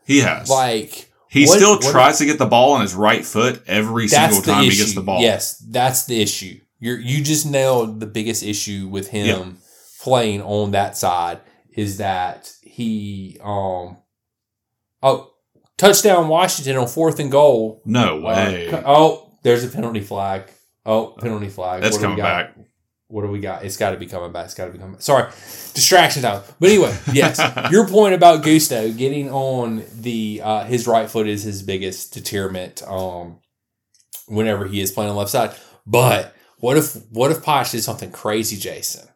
[0.06, 0.50] He has.
[0.50, 4.42] Like he what- still tries to get the ball on his right foot every single
[4.42, 4.72] time issue.
[4.72, 5.22] he gets the ball.
[5.22, 6.60] Yes, that's the issue.
[6.80, 9.46] You you just nailed the biggest issue with him Yeah.
[10.02, 11.40] playing on that side
[11.76, 13.98] is that he um
[15.04, 15.32] oh
[15.78, 17.82] touchdown Washington on fourth and goal.
[17.86, 18.68] No Uh, way.
[18.70, 20.44] co- oh, there's a penalty flag.
[20.86, 21.82] Oh, penalty flag.
[21.84, 22.56] That's coming back.
[23.10, 23.66] What do we got?
[23.66, 24.46] It's got to be coming back.
[24.46, 25.02] It's got to be coming back.
[25.02, 25.30] Sorry,
[25.74, 26.44] distraction time.
[26.60, 27.40] But anyway, yes,
[27.72, 32.82] your point about Gusto getting on the uh, his right foot is his biggest deterrent.
[32.84, 33.40] Um,
[34.30, 35.54] whenever he is playing on the left side.
[35.86, 39.08] But what if what if Poch did something crazy, Jason?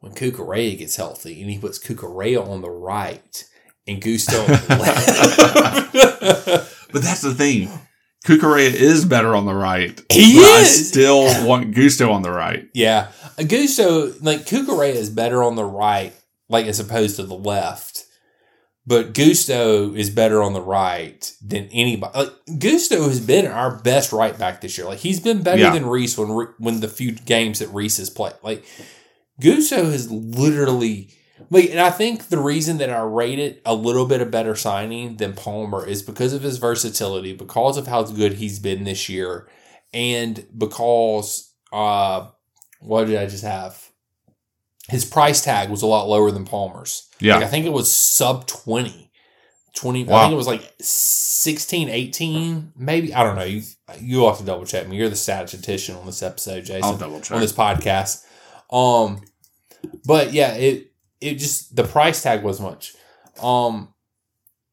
[0.00, 3.44] When Cucurella gets healthy and he puts Cucurella on the right
[3.86, 6.76] and Gusto on the left.
[6.92, 7.70] But that's the thing.
[8.26, 9.98] Cucurella is better on the right.
[10.12, 12.68] He but I still want Gusto on the right.
[12.74, 13.12] Yeah,
[13.46, 16.12] Gusto like Cucurella is better on the right,
[16.48, 18.04] like as opposed to the left.
[18.86, 22.18] But Gusto is better on the right than anybody.
[22.18, 24.86] Like Gusto has been our best right back this year.
[24.86, 25.70] Like he's been better Yeah.
[25.72, 26.28] than Reece when
[26.58, 28.34] when the few games that Reece has played.
[28.42, 28.64] Like
[29.40, 31.10] Gusto has literally
[31.48, 34.54] like, and I think the reason that I rate it a little bit a better
[34.54, 39.08] signing than Palmer is because of his versatility, because of how good he's been this
[39.08, 39.48] year,
[39.94, 42.26] and because uh,
[42.80, 43.88] what did I just have?
[44.88, 47.08] His price tag was a lot lower than Palmer's.
[47.20, 47.36] Yeah.
[47.36, 49.10] Like, I think it was sub 20.
[49.76, 50.20] 20 I Wow.
[50.22, 53.14] think it was like 16, 18, maybe.
[53.14, 53.44] I don't know.
[53.44, 53.62] You
[54.00, 54.96] you have to double check me.
[54.96, 57.32] You're the statistician on this episode, Jason I'll double check.
[57.36, 58.24] on this podcast.
[58.72, 59.22] Um,
[60.04, 60.89] but yeah, it
[61.20, 62.94] it just the price tag was much.
[63.42, 63.94] Um,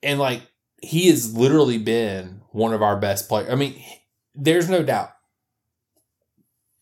[0.04, 0.42] and like
[0.82, 3.50] he has literally been one of our best players.
[3.50, 3.82] I mean,
[4.36, 5.12] there's no doubt.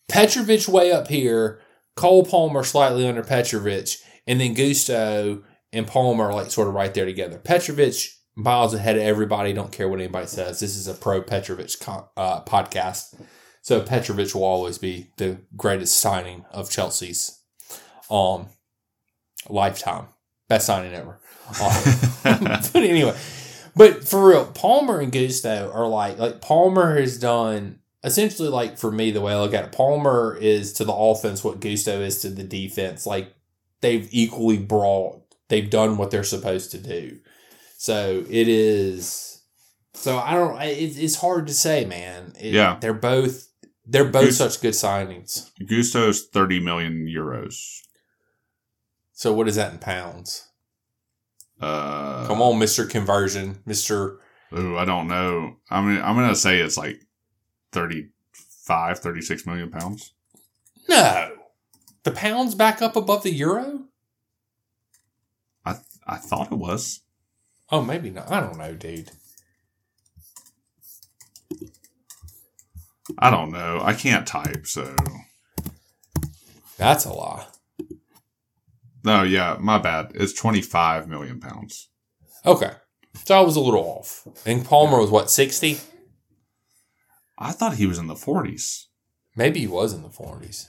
[0.08, 1.60] Petrovic way up here,
[1.96, 7.04] Cole Palmer slightly under Petrovic, and then Gusto and Palmer like sort of right there
[7.04, 7.38] together.
[7.38, 7.94] Petrovic
[8.36, 9.52] miles ahead of everybody.
[9.52, 10.60] Don't care what anybody says.
[10.60, 11.70] This is a pro Petrovic
[12.16, 13.20] uh, podcast.
[13.62, 17.42] So Petrovic will always be the greatest signing of Chelsea's
[18.08, 18.48] um
[19.48, 20.06] lifetime.
[20.48, 21.18] Best signing ever.
[21.60, 21.72] Um,
[22.22, 23.16] but anyway,
[23.74, 28.90] but for real, Palmer and Gusto are like like Palmer has done essentially like for
[28.90, 32.22] me the way I look at it, Palmer is to the offense what Gusto is
[32.22, 33.04] to the defense.
[33.06, 33.34] Like
[33.80, 37.18] they've equally brought they've done what they're supposed to do.
[37.76, 39.42] So it is
[39.92, 42.32] so I don't it's, it's hard to say, man.
[42.40, 42.78] It, Yeah.
[42.80, 43.48] They're both
[43.84, 45.50] they're both Gus- such good signings.
[45.66, 47.82] Gusto's 30 million euros.
[49.16, 50.46] So what is that in pounds?
[51.58, 52.88] Uh, Come on, Mr.
[52.88, 54.18] Conversion, Mr.
[54.56, 55.56] Ooh, I don't know.
[55.70, 57.00] I mean, I'm going to say it's like
[57.72, 60.12] 35, 36 million pounds.
[60.86, 61.32] No.
[62.02, 63.84] The pounds back up above the euro?
[65.64, 65.76] I
[66.06, 67.00] I thought it was.
[67.72, 68.30] Oh, maybe not.
[68.30, 69.12] I don't know, dude.
[73.18, 73.80] I don't know.
[73.82, 74.94] I can't type, so.
[76.76, 77.46] That's a lie.
[79.06, 80.10] No, yeah, my bad.
[80.16, 81.88] It's 25 million pounds.
[82.44, 82.72] Okay.
[83.24, 84.26] So I was a little off.
[84.44, 85.78] And Palmer was what, 60?
[87.38, 88.86] I thought he was in the 40s.
[89.36, 90.66] Maybe he was in the 40s.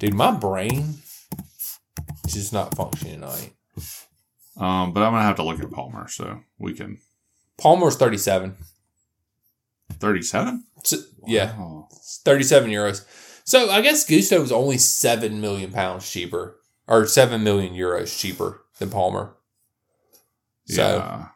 [0.00, 0.94] Dude, my brain
[2.26, 3.52] is just not functioning tonight.
[4.56, 6.98] Um, but I'm going to have to look at Palmer, so we can.
[7.56, 8.56] Palmer's 37.
[10.00, 10.64] 37?
[10.82, 11.88] So, yeah, Wow.
[12.24, 13.04] 37 euros.
[13.44, 16.57] So I guess Gusto was only 7 million pounds cheaper,
[16.88, 19.36] or 7 million euros cheaper than Palmer.
[20.64, 21.28] So yeah.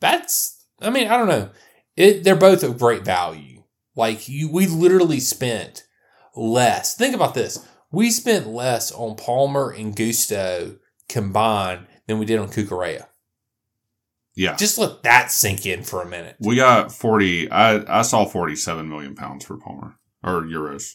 [0.00, 1.50] that's, I mean, I don't know.
[1.96, 3.62] It, they're both of great value.
[3.94, 5.86] Like, you, we literally spent
[6.34, 6.96] less.
[6.96, 7.66] Think about this.
[7.90, 13.06] We spent less on Palmer and Gusto combined than we did on Cucurella.
[14.34, 14.56] Yeah.
[14.56, 16.36] Just let that sink in for a minute.
[16.40, 17.50] We got 40.
[17.50, 19.98] I, I saw 47 million pounds for Palmer.
[20.24, 20.94] Or euros.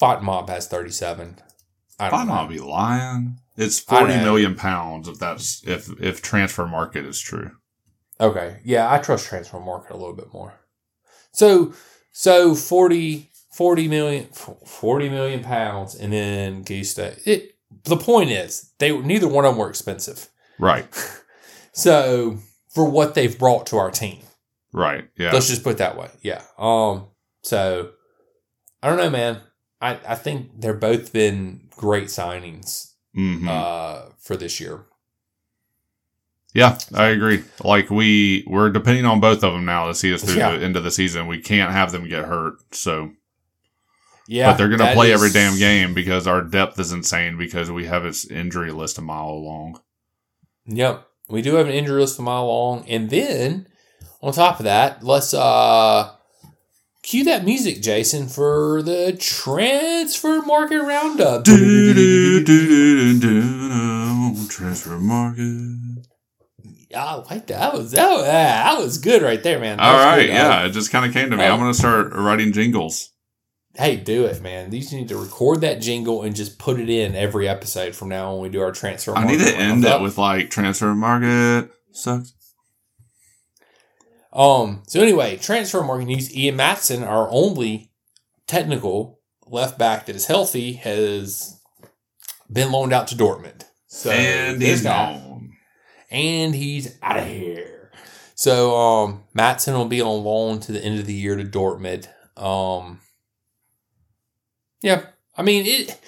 [0.00, 1.40] FotMob has 37.
[1.98, 2.34] I I don't know.
[2.34, 3.38] might be lying.
[3.56, 4.24] It's I forty know.
[4.24, 7.52] million pounds if that's if if Transfermarkt is true.
[8.20, 8.60] Okay.
[8.64, 10.54] Yeah, I trust Transfermarkt a little bit more.
[11.32, 11.72] So
[12.12, 17.14] so 40, 40 million 40 million pounds and then Gusto.
[17.24, 20.28] It the point is they neither one of them were expensive.
[20.58, 20.86] Right.
[21.72, 22.38] So
[22.74, 24.18] for what they've brought to our team.
[24.72, 25.08] Right.
[25.16, 25.30] Yeah.
[25.32, 26.10] Let's just put it that way.
[26.22, 26.42] Yeah.
[26.58, 27.06] Um
[27.42, 27.92] so
[28.82, 29.42] I don't know, man.
[29.80, 34.84] I, I think they're both been great signings hmm uh for this year.
[36.54, 37.44] yeah, I agree.
[37.64, 40.56] Like we we're depending on both of them now to see us through Yeah.
[40.56, 41.26] the end of the season.
[41.26, 42.54] We can't have them get hurt.
[42.74, 43.12] So,
[44.26, 44.50] Yeah.
[44.50, 47.70] but they're going to play is- every damn game because our depth is insane because
[47.70, 49.80] we have its injury list a mile long.
[50.66, 51.06] Yep.
[51.30, 52.84] We do have an injury list a mile long.
[52.88, 53.66] And then
[54.22, 56.10] on top of that, let's uh
[57.08, 61.44] cue that music, Jason, for the transfer market roundup.
[61.44, 66.04] Do, do, do, do, do, transfer market.
[66.94, 67.60] I like that.
[67.60, 68.26] That was that, was- ah,
[68.74, 69.78] that was good right there, man.
[69.78, 70.32] That All right, good.
[70.34, 71.44] yeah, it just kind of came to me.
[71.44, 71.52] Oh.
[71.52, 73.10] I'm going to start writing jingles.
[73.74, 74.70] Hey, do it, man.
[74.70, 78.30] These need to record that jingle and just put it in every episode from now
[78.30, 81.70] on when we do our transfer I need to end it with like transfer market
[81.92, 82.34] sucks.
[84.32, 84.82] Um.
[84.86, 86.34] So anyway, transfer market news.
[86.36, 87.90] Ian Maatsen, our only
[88.46, 91.60] technical left back that is healthy, has
[92.52, 93.64] been loaned out to Dortmund.
[93.86, 95.52] So and he's gone.
[96.10, 97.90] and he's out of here.
[98.34, 102.06] So um, Maatsen will be on loan to the end of the year to Dortmund.
[102.36, 103.00] Um,
[104.82, 105.98] yeah, I mean it.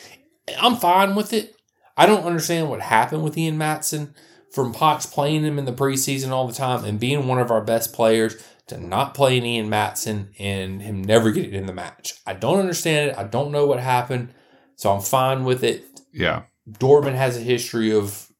[0.60, 1.56] I'm fine with it.
[1.96, 4.14] I don't understand what happened with Ian Maatsen
[4.52, 7.60] from Poch's playing him in the preseason all the time and being one of our
[7.60, 8.36] best players
[8.66, 12.14] to not playing Ian Maatsen and him never getting in the match.
[12.26, 13.18] I don't understand it.
[13.18, 14.32] I don't know what happened.
[14.76, 15.84] So I'm fine with it.
[16.12, 16.44] Yeah.
[16.68, 18.30] Dortmund has a history of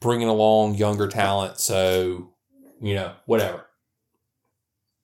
[0.00, 2.30] bringing along younger talent, so
[2.80, 3.66] you know, whatever.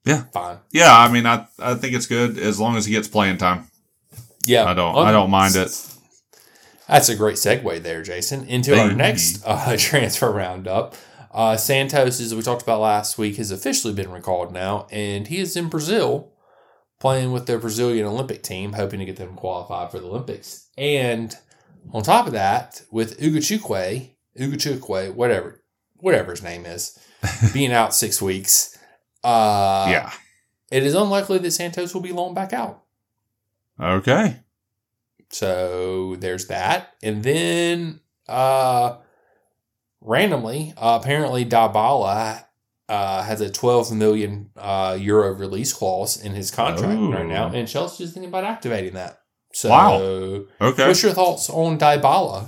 [0.05, 0.23] Yeah.
[0.33, 0.57] fine.
[0.71, 3.67] Yeah, I mean, I I think it's good as long as he gets playing time.
[4.45, 5.90] Yeah, I don't I don't mind it.
[6.87, 10.95] That's a great segue there, Jason, into our next uh, transfer roundup.
[11.33, 15.37] Uh, Santos, as we talked about last week, has officially been recalled now, and he
[15.37, 16.33] is in Brazil
[16.99, 20.67] playing with their Brazilian Olympic team, hoping to get them qualified for the Olympics.
[20.77, 21.35] And
[21.93, 25.63] on top of that, with Ugochukwu, Ugochukwu, whatever,
[25.97, 26.99] whatever his name is,
[27.53, 28.77] being out six weeks,
[29.23, 30.11] uh, yeah.
[30.69, 32.83] it is unlikely that Santos will be loaned back out.
[33.79, 34.41] Okay.
[35.31, 36.93] So there's that.
[37.01, 38.97] And then uh
[40.01, 42.45] randomly, uh, apparently Dybala
[42.89, 47.11] uh, has a 12 million uh, euro release clause in his contract Oh.
[47.11, 49.19] right now, and Chelsea's thinking about activating that.
[49.53, 49.93] So, Wow.
[50.59, 50.87] Okay.
[50.87, 52.47] what's your thoughts on Dybala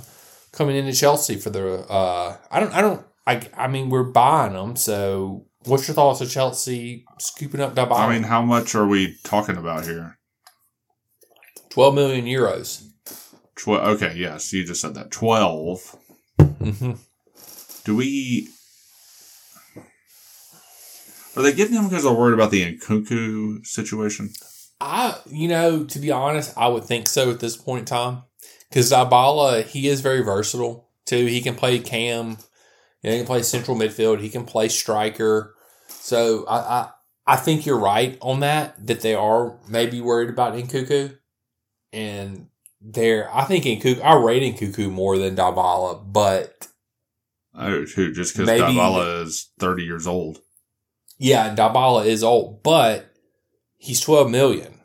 [0.52, 1.78] coming into Chelsea for the?
[1.88, 6.20] Uh, I don't, I don't, I, I mean, we're buying them, so What's your thoughts
[6.20, 8.00] of Chelsea scooping up Dybala?
[8.00, 10.18] I mean, how much are we talking about here?
[11.74, 12.86] 12 million euros.
[13.56, 15.10] Tw- okay, yes, you just said that.
[15.10, 15.96] 12.
[16.38, 16.92] Mm-hmm.
[17.84, 18.48] Do we.
[21.36, 24.30] Are they getting him because they're worried about the Nkunku situation?
[24.80, 28.22] I, you know, to be honest, I would think so at this point in time.
[28.68, 31.26] Because Dybala, he is very versatile too.
[31.26, 32.38] He can play cam,
[33.02, 35.56] you know, he can play central midfield, he can play striker.
[35.88, 36.90] So I, I,
[37.26, 38.74] I think you're right on that.
[38.86, 41.18] That they are maybe worried about Nkunku,
[41.94, 42.48] and
[42.80, 43.34] they're.
[43.34, 44.02] I think Nkunku.
[44.02, 46.68] I rate Nkunku more than Dybala, but
[47.54, 48.12] Oh, who?
[48.12, 50.38] Just because Dybala is 30 years old.
[51.18, 53.14] yeah, Dybala is old, but
[53.76, 54.80] he's 12 million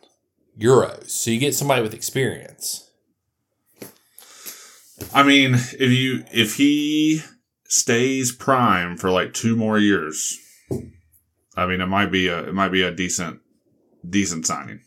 [0.59, 1.09] euros.
[1.09, 2.85] So you get somebody with experience.
[5.13, 7.21] I mean, if you if he
[7.65, 10.37] stays prime for like two more years,
[11.55, 13.39] I mean, it might be a it might be a decent
[14.07, 14.81] decent signing.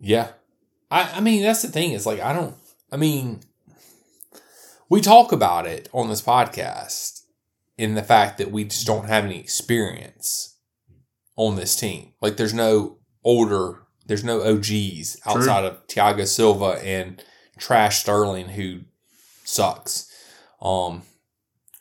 [0.00, 0.32] Yeah.
[0.90, 2.56] I, I mean, that's the thing is like, I don't,
[2.90, 3.40] I mean,
[4.88, 7.22] we talk about it on this podcast
[7.78, 10.56] in the fact that we just don't have any experience
[11.36, 12.12] on this team.
[12.20, 17.22] Like, there's no older, there's no OGs outside of Thiago Silva and
[17.58, 18.80] Trash Sterling who
[19.44, 20.12] sucks.
[20.60, 21.02] Um,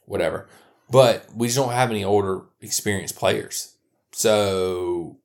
[0.10, 0.48] whatever.
[0.90, 3.76] But we just don't have any older experienced players.
[4.12, 5.20] So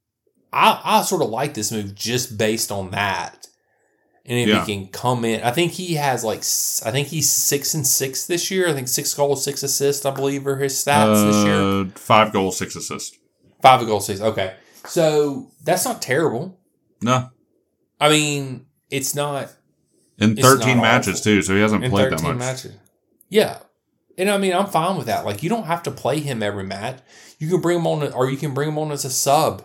[0.53, 3.49] I, I sort of like this move just based on that.
[4.27, 4.65] And if Yeah.
[4.65, 6.39] he can come in, I think he has like,
[6.87, 8.69] I think he's six and six this year.
[8.69, 11.61] I think six goals, six assists, I believe, are his stats this year.
[11.61, 13.19] Uh, five goals, six assists.
[13.61, 14.21] Five goals, six.
[14.21, 14.55] Okay.
[14.87, 16.59] So that's not terrible.
[17.03, 17.29] No,
[18.01, 19.51] I mean, it's not
[20.19, 21.25] in thirteen not matches awful.
[21.25, 22.37] too, so he hasn't in played that much.
[22.37, 22.73] matches.
[23.29, 23.59] Yeah.
[24.17, 25.25] And I mean, I'm fine with that.
[25.27, 26.99] Like, you don't have to play him every match.
[27.39, 29.65] You can bring him on, or you can bring him on as a sub.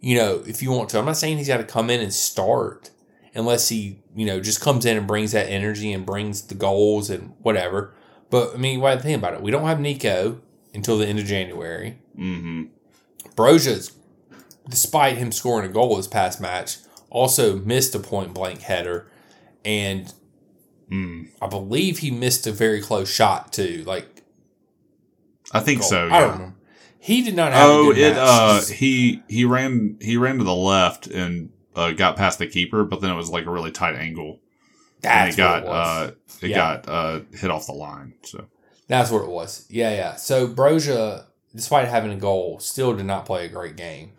[0.00, 0.98] You know, if you want to.
[0.98, 2.90] I'm not saying he's got to come in and start
[3.34, 7.10] unless he, you know, just comes in and brings that energy and brings the goals
[7.10, 7.94] and whatever.
[8.30, 9.42] But I mean, why think about it?
[9.42, 10.40] We don't have Nico
[10.74, 11.98] until the end of January.
[13.36, 13.92] Broja's,
[14.68, 16.76] despite him scoring a goal this past match,
[17.10, 19.10] also missed a point blank header,
[19.64, 20.12] and
[20.90, 21.28] Mm.
[21.40, 23.82] I believe he missed a very close shot too.
[23.86, 24.22] Like
[25.50, 25.88] I think goal.
[25.88, 26.08] so.
[26.10, 26.44] I don't Yeah.
[26.46, 26.52] know.
[26.98, 27.70] He did not have.
[27.70, 28.16] Oh, a good it.
[28.18, 32.84] Uh, he he ran he ran to the left and uh, got past the keeper,
[32.84, 34.40] but then it was like a really tight angle,
[35.02, 35.86] and That's it got it was.
[36.08, 36.12] uh
[36.42, 36.56] it Yeah.
[36.56, 38.14] got uh hit off the line.
[38.24, 38.46] So
[38.88, 39.66] That's what it was.
[39.70, 40.16] Yeah, yeah.
[40.16, 44.12] So Broja, despite having a goal, still did not play a great game.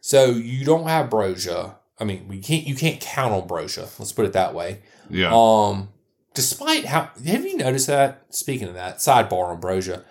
[0.00, 1.76] So you don't have Broja.
[1.98, 2.66] I mean, we can't.
[2.66, 3.88] You can't count on Broja.
[3.98, 4.80] Let's put it that way.
[5.08, 5.90] yeah, Um,
[6.34, 8.24] despite how have you noticed that?
[8.30, 10.02] Speaking of that, sidebar on Broja,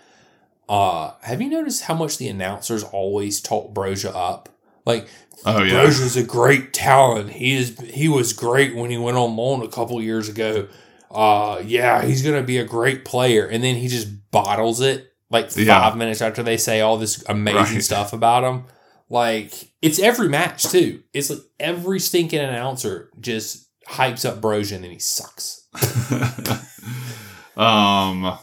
[0.69, 4.47] uh, have you noticed how much the announcers always talk Broja up?
[4.85, 5.07] Like,
[5.45, 7.31] oh yeah, Broja's a great talent.
[7.31, 7.79] He is.
[7.79, 10.67] He was great when he went on loan a couple years ago.
[11.11, 15.49] Uh, yeah, he's gonna be a great player, and then he just bottles it like
[15.51, 15.93] five Yeah.
[15.95, 17.83] minutes after they say all this amazing Right.
[17.83, 18.65] stuff about him.
[19.09, 21.03] Like it's every match too.
[21.13, 25.61] It's like every stinking announcer just hypes up Broja and then he sucks.
[27.57, 28.37] um,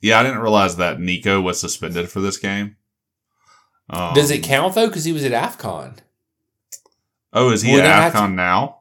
[0.00, 2.75] yeah, I didn't realize that Nico was suspended for this game.
[3.90, 4.88] Um, Does it count though?
[4.88, 5.98] Because he was at Afcon.
[7.32, 8.78] Oh, is he Well, at then I have Afcon to- now?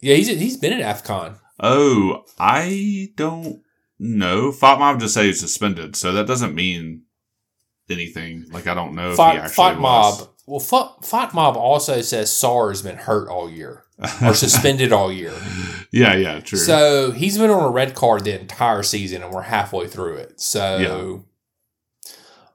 [0.00, 1.38] Yeah, he's he's been at Afcon.
[1.60, 3.62] Oh, I don't
[3.98, 4.52] know.
[4.52, 7.02] FotMob just say he's suspended, so that doesn't mean
[7.90, 8.46] anything.
[8.52, 10.20] Like I don't know if he actually Fight was.
[10.20, 10.28] Mob.
[10.46, 13.84] Well, FotMob also says Sar has been hurt all year
[14.22, 15.34] or suspended all year.
[15.92, 16.58] yeah, yeah, true.
[16.58, 20.40] So he's been on a red card the entire season, and we're halfway through it.
[20.40, 21.24] So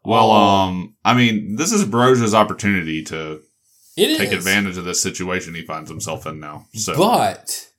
[0.06, 3.42] well, um, um, I mean, this is Broja's opportunity to
[3.96, 6.68] it is take advantage of this situation he finds himself in now.
[6.74, 7.70] So, But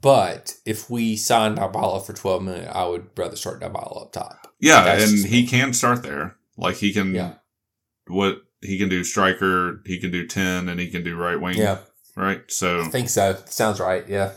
[0.00, 4.48] but if we sign Dybala for twelve million, I would rather start Dybala up top.
[4.60, 6.36] yeah, and he can start there.
[6.56, 7.34] Like he can, Yeah.
[8.06, 11.56] what he can do striker, he can do ten, and he can do right wing.
[11.56, 11.78] Yeah,
[12.16, 12.42] right.
[12.48, 13.36] So I think so.
[13.46, 14.04] Sounds right.
[14.08, 14.32] Yeah.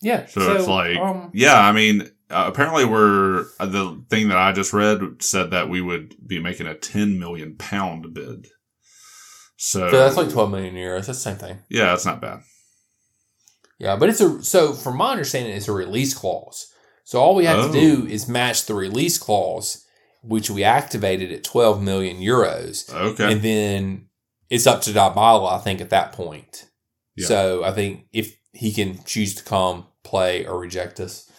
[0.00, 0.26] Yeah.
[0.26, 4.52] So, it's like, um, yeah, I mean, uh, apparently we're uh, the thing that I
[4.52, 8.48] just read said that we would be making a 10 million pound bid.
[9.56, 11.06] So, so that's like twelve million euros.
[11.06, 11.58] That's the same thing.
[11.68, 12.40] yeah, that's not bad.
[13.78, 16.66] Yeah, but it's a so from my understanding, it's a release clause.
[17.04, 17.72] So all we have Oh.
[17.72, 19.84] to do is match the release clause,
[20.22, 23.32] which we activated at twelve million euros, Okay.
[23.32, 24.08] and then
[24.50, 26.66] it's up to Dybala, I think, at that point.
[27.16, 27.26] Yeah.
[27.26, 31.30] So I think if he can choose to come play or reject us,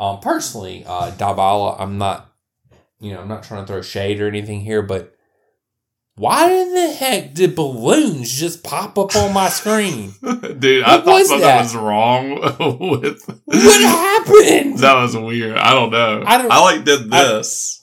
[0.00, 2.32] um, personally, uh, Dybala, I'm not,
[3.00, 5.14] you know, I'm not trying to throw shade or anything here, but
[6.16, 10.12] why in the heck did balloons just pop up on my screen?
[10.58, 11.62] Dude, I thought something that?
[11.62, 12.30] was wrong
[13.00, 14.78] with What happened?
[14.78, 15.56] That was weird.
[15.56, 16.24] I don't know.
[16.26, 17.76] I don't- I like did I- this.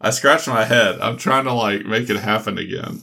[0.00, 0.98] I, scratched my head.
[1.00, 3.02] I'm trying to like make it happen again.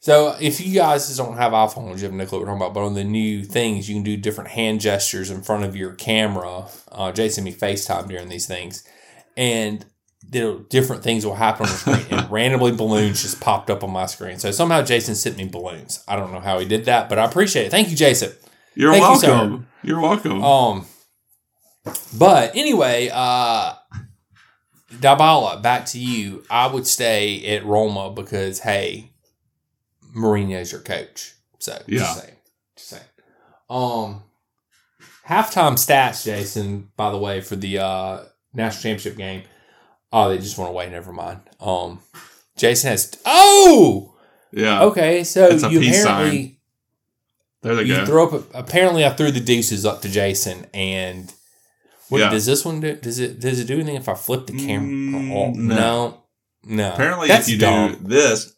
[0.00, 2.74] So if you guys don't have iPhones, you have no clue what we're talking about.
[2.74, 5.92] But on the new things, you can do different hand gestures in front of your
[5.92, 6.66] camera.
[6.90, 8.84] Uh, Jason me FaceTime during these things,
[9.36, 9.84] and
[10.30, 12.06] different things will happen on the screen.
[12.10, 14.38] and randomly, balloons just popped up on my screen.
[14.38, 16.04] So somehow Jason sent me balloons.
[16.06, 17.70] I don't know how he did that, but I appreciate it.
[17.70, 18.32] Thank you, Jason.
[18.74, 19.66] You're Thank welcome.
[19.82, 20.44] You, are welcome.
[20.44, 20.86] Um,
[22.16, 23.74] but anyway, uh,
[24.92, 26.44] Dybala, back to you.
[26.48, 29.07] I would stay at Roma because hey,
[30.16, 31.34] Mourinho's your coach.
[31.58, 31.98] So Yeah.
[32.00, 32.36] just saying,
[32.76, 33.02] just saying.
[33.70, 34.22] Um,
[35.28, 36.90] halftime stats, Jason.
[36.96, 38.20] By the way, for the uh
[38.54, 39.42] national championship game.
[40.12, 40.88] Oh, they just went away.
[40.88, 41.40] Never mind.
[41.60, 42.00] Um,
[42.56, 43.12] Jason has.
[43.26, 44.14] Oh,
[44.52, 44.82] yeah.
[44.84, 45.22] okay.
[45.24, 46.58] So It's a you peace apparently
[47.62, 48.06] There they you go.
[48.06, 48.44] throw up.
[48.54, 51.30] apparently, I threw the deuces up to Jason, and
[52.08, 52.30] what Yeah.
[52.30, 52.94] does this one do?
[52.96, 54.88] Does it does it do anything if I flip the camera?
[54.88, 55.74] Mm, Oh, no.
[55.74, 56.24] no,
[56.64, 56.92] no.
[56.94, 57.92] Apparently, that's if you dumb.
[58.02, 58.54] do this,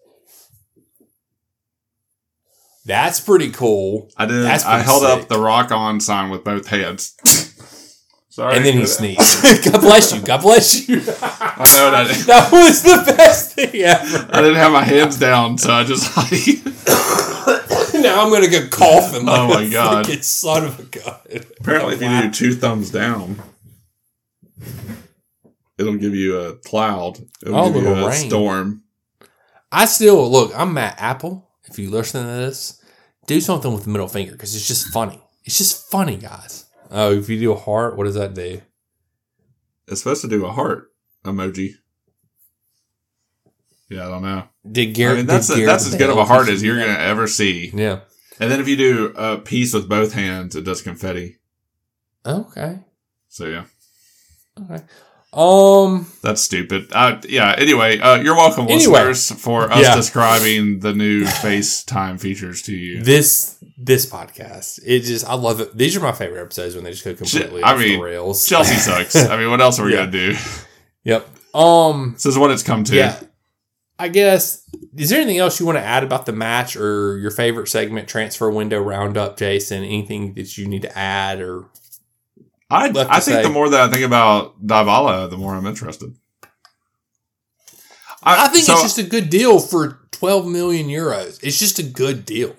[2.85, 4.11] that's pretty cool.
[4.17, 4.45] I did.
[4.45, 5.23] That's I held sick.
[5.23, 7.15] up the rock on sign with both hands.
[8.33, 8.57] Sorry.
[8.57, 9.65] and then he sneezed.
[9.73, 10.23] God bless you.
[10.23, 10.99] God bless you.
[10.99, 12.25] I know that.
[12.27, 14.29] that was the best thing ever.
[14.33, 16.65] I didn't have my hands down, so I just like.
[18.03, 19.27] now I'm gonna go coughing.
[19.27, 20.07] Like Oh my God.
[20.23, 21.17] son of a gun.
[21.61, 23.43] Apparently, if you do two thumbs down,
[25.79, 27.19] it'll give you a cloud.
[27.45, 28.29] It'll Oh, give you little a rain.
[28.29, 28.83] storm.
[29.73, 30.53] I still look.
[30.57, 31.50] I'm Matt Apple.
[31.71, 32.83] If you listen to this,
[33.27, 35.21] do something with the middle finger because it's just funny.
[35.45, 36.67] It's just funny, guys.
[36.91, 38.61] Oh, if you do a heart, what does that do?
[39.87, 40.91] It's supposed to do a heart
[41.25, 41.75] emoji.
[43.89, 44.45] Yeah, I don't know.
[44.71, 46.73] Did I mean, that's did a, Garrett that's as good of a heart as you
[46.75, 47.71] you're gonna ever see.
[47.75, 48.01] Yeah.
[48.39, 51.39] And then if you do a piece with both hands, it does confetti.
[52.25, 52.79] Okay.
[53.29, 53.65] So yeah,
[54.61, 54.85] Okay.
[55.33, 56.07] Um.
[56.23, 56.89] that's stupid.
[56.93, 57.55] Uh, yeah.
[57.57, 59.05] Anyway, uh, you're welcome, Anyway.
[59.05, 59.95] listeners, for us Yeah.
[59.95, 63.03] describing the new FaceTime features to you.
[63.03, 65.77] This this podcast, it just I love it.
[65.77, 68.47] These are my favorite episodes when they just go completely I off mean, the rails.
[68.49, 69.15] Chelsea sucks.
[69.15, 70.07] I mean, what else are we Yeah.
[70.07, 70.37] gonna do?
[71.05, 71.29] Yep.
[71.55, 72.13] Um.
[72.15, 72.97] This is what it's come to.
[72.97, 73.19] Yeah.
[74.01, 74.63] I guess.
[74.97, 78.09] Is there anything else you want to add about the match or your favorite segment,
[78.09, 79.85] transfer window roundup, Jason?
[79.85, 81.67] Anything that you need to add or
[82.71, 83.43] I left I to think say.
[83.43, 86.15] the more that I think about Dybala, the more I'm interested.
[88.23, 91.41] I think so it's just a good deal for 12 million euros.
[91.43, 92.55] It's just a good deal.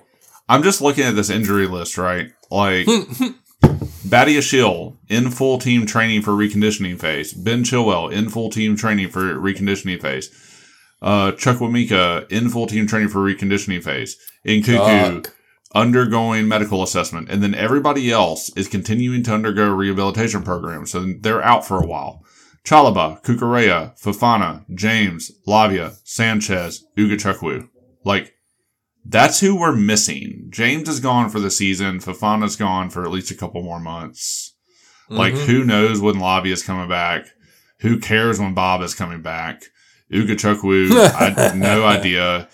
[0.50, 2.32] I'm just looking at this injury list, right?
[2.50, 2.88] Like
[4.12, 7.34] Badiashile in full team training for reconditioning phase.
[7.34, 10.30] Ben Chilwell in full team training for reconditioning phase.
[11.02, 14.18] Uh, Chukwuemeka in full team training for reconditioning phase.
[14.46, 15.36] Nkunku Fuck.
[15.74, 21.42] Undergoing medical assessment, and then everybody else is continuing to undergo rehabilitation programs, so they're
[21.44, 22.26] out for a while.
[22.66, 27.70] Chalobah, Cucurella, Fofana, James, Lavia, Sanchez, Ugochukwu.
[28.04, 28.34] Like,
[29.06, 30.48] that's who we're missing.
[30.50, 32.00] James is gone for the season.
[32.00, 34.54] Fofana's gone for at least a couple more months.
[35.10, 35.46] Like, Mhm.
[35.46, 37.26] who knows when Lavia is coming back?
[37.80, 39.64] Who cares when Bob is coming back?
[40.14, 42.48] Ugochukwu, I no idea.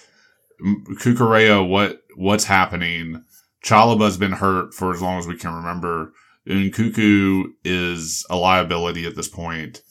[1.01, 3.24] Cucurella, what what's happening?
[3.63, 6.13] Chalobah's been hurt for as long as we can remember.
[6.47, 9.82] Nkunku is a liability at this point.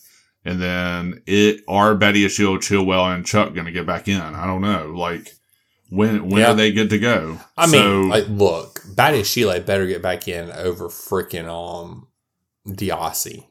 [0.44, 4.20] And then it are Badiashile, Chilwell, and Chuck going to get back in?
[4.20, 4.92] I don't know.
[4.96, 5.30] Like
[5.90, 6.50] when when Yeah.
[6.52, 7.38] are they good to go?
[7.56, 12.06] I mean, So- like, look, Badiashile better get back in over freaking um
[12.66, 13.46] Disasi.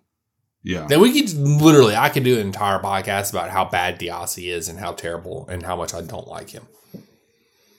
[0.64, 4.48] yeah, Then we could literally, I could do an entire podcast about how bad Disasi
[4.52, 6.68] is and how terrible and how much I don't like him.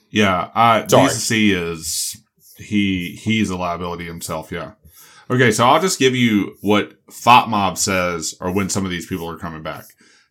[0.09, 0.49] Yeah.
[0.53, 1.09] I Sorry.
[1.09, 2.17] Disasi is
[2.57, 4.51] he he's a liability himself.
[4.51, 4.73] Yeah.
[5.29, 9.29] Okay, so I'll just give you what FotMob says or when some of these people
[9.29, 9.85] are coming back.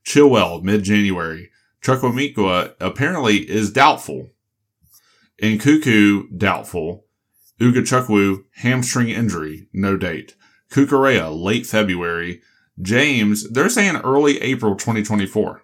[0.05, 1.51] Chilwell, mid January.
[1.83, 4.31] Chukwuemeka apparently is doubtful.
[5.41, 7.05] And Cuckoo, doubtful.
[7.61, 10.35] Ugochukwu, hamstring injury, no date.
[10.70, 12.41] Cucurella, late February.
[12.81, 15.62] James, they're saying early April 2024.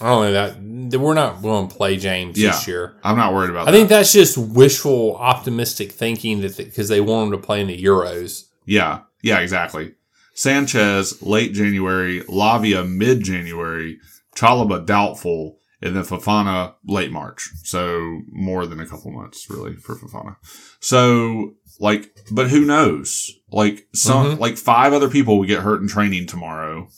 [0.00, 2.96] I don't know that we're not going to play James this year.
[3.02, 3.68] I'm not worried about that.
[3.68, 3.76] I that.
[3.78, 7.82] think that's just wishful, optimistic thinking that because they want him to play in the
[7.82, 8.44] Euros.
[8.64, 9.94] Yeah, yeah, exactly.
[10.34, 12.20] Sanchez, late January.
[12.22, 13.98] Lavia, mid January.
[14.36, 15.56] Chalobah, doubtful.
[15.80, 17.50] And then Fofana, late March.
[17.62, 20.36] So more than a couple months, really, for Fofana.
[20.80, 23.30] So, like, but who knows?
[23.52, 24.38] Like, some, Mhm.
[24.40, 26.88] like five other people would get hurt in training tomorrow.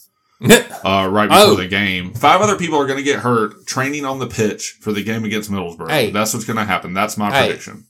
[0.84, 1.55] uh, right before Oh.
[1.57, 2.14] the game.
[2.14, 5.24] Five other people are going to get hurt training on the pitch for the game
[5.24, 5.91] against Middlesbrough.
[5.91, 6.11] Hey.
[6.11, 6.95] That's what's going to happen.
[6.95, 7.47] That's my Hey.
[7.49, 7.86] prediction.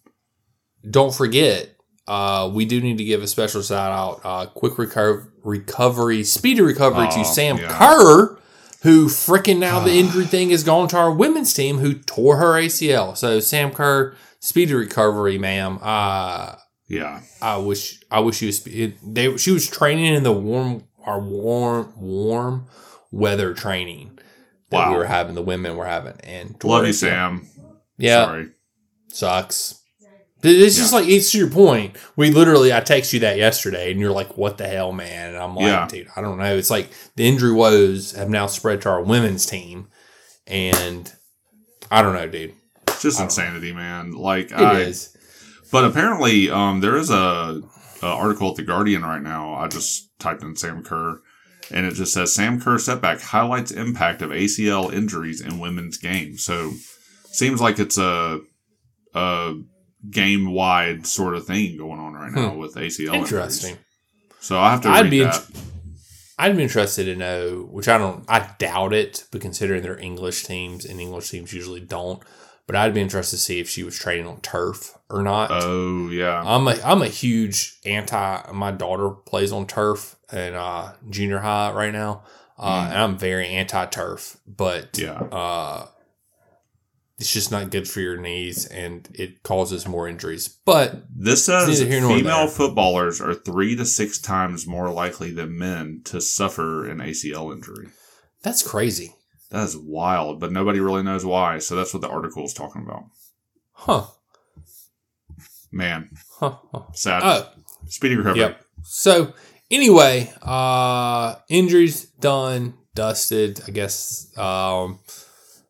[0.89, 1.77] Don't forget,
[2.09, 6.61] uh, we do need to give a special shout out, uh, quick reco- recovery, speedy
[6.63, 7.69] recovery Oh, to Sam yeah.
[7.69, 8.39] Kerr,
[8.83, 12.55] who freaking now the injury thing has gone to our women's team who tore her
[12.55, 13.15] ACL.
[13.17, 15.79] So Sam Kerr, speedy recovery, ma'am.
[15.83, 16.55] Uh,
[16.89, 17.21] Yeah.
[17.43, 21.21] I wish I wish she was it, they she was training in the warm our
[21.21, 22.67] warm warm
[23.11, 24.19] weather training
[24.71, 27.47] that we were having the women were having and Love you, Sam.
[27.99, 28.49] yeah Sorry.
[29.09, 29.77] sucks
[30.43, 31.01] it's just Yeah.
[31.01, 34.37] like it's to your point we literally I text you that yesterday and you're like
[34.39, 35.87] what the hell man and I'm like Yeah.
[35.89, 39.45] dude I don't know it's like the injury woes have now spread to our women's
[39.45, 39.89] team
[40.47, 41.13] and
[41.91, 42.55] I don't know dude
[42.89, 44.13] It's just insanity, man.
[44.13, 45.17] Like, It I, is.
[45.73, 47.63] But apparently, um, there is a,
[48.03, 49.55] a article at the Guardian right now.
[49.55, 51.21] I just typed in Sam Kerr,
[51.71, 56.37] and it just says Sam Kerr setback highlights impact of ACL injuries in women's game.
[56.37, 56.73] So,
[57.25, 58.41] seems like it's a
[59.15, 59.55] a
[60.09, 62.41] game wide sort of thing going on right hmm.
[62.41, 63.15] now with ACL.
[63.15, 63.87] interesting Injuries.
[64.41, 65.47] So I have to I'd read be that.
[66.39, 70.45] I'd be interested to know, which I don't, I doubt it, but considering they're English
[70.45, 72.23] teams and English teams usually don't,
[72.67, 75.51] but I'd be interested to see if she was training on turf or not.
[75.53, 78.53] oh yeah, I'm a I'm a huge anti.
[78.53, 82.23] My daughter plays on turf and uh, junior high right now,
[82.59, 82.87] uh, Mm.
[82.91, 84.37] and I'm very anti turf.
[84.47, 85.15] But yeah.
[85.15, 85.87] uh,
[87.19, 90.49] it's just not good for your knees, and it causes more injuries.
[90.65, 95.31] But This says neither here nor female footballers are three to six times more likely
[95.33, 97.89] than men to suffer an ACL injury.
[98.43, 99.15] that's crazy,
[99.51, 101.59] That is wild, but nobody really knows why.
[101.59, 103.05] So that's what the article is talking about.
[103.73, 104.07] huh?
[105.73, 106.11] Man,
[106.95, 107.23] sad.
[107.25, 107.49] Oh,
[107.87, 108.41] Speedy recovery.
[108.41, 108.65] Yep.
[108.83, 109.33] So
[109.71, 114.37] anyway, uh injuries done, dusted, I guess.
[114.37, 114.99] Um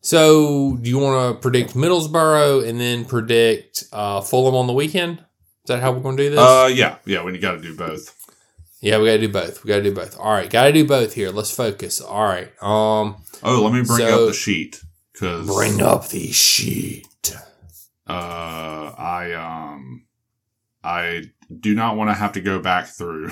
[0.02, 5.18] so do you want to predict Middlesbrough and then predict uh Fulham on the weekend?
[5.18, 6.38] Is that how we're going to do this?
[6.38, 7.22] Uh, yeah, yeah.
[7.22, 8.14] We got to do both.
[8.80, 9.62] yeah, we got to do both.
[9.62, 10.18] We got to do both.
[10.18, 11.30] All right, got to do both here.
[11.30, 12.00] Let's focus.
[12.00, 12.48] All right.
[12.62, 14.80] Um Oh, let me bring So- up the sheet
[15.12, 17.06] because bring up the sheet.
[18.10, 20.06] Uh, I um,
[20.82, 21.24] I
[21.58, 23.30] do not want to have to go back through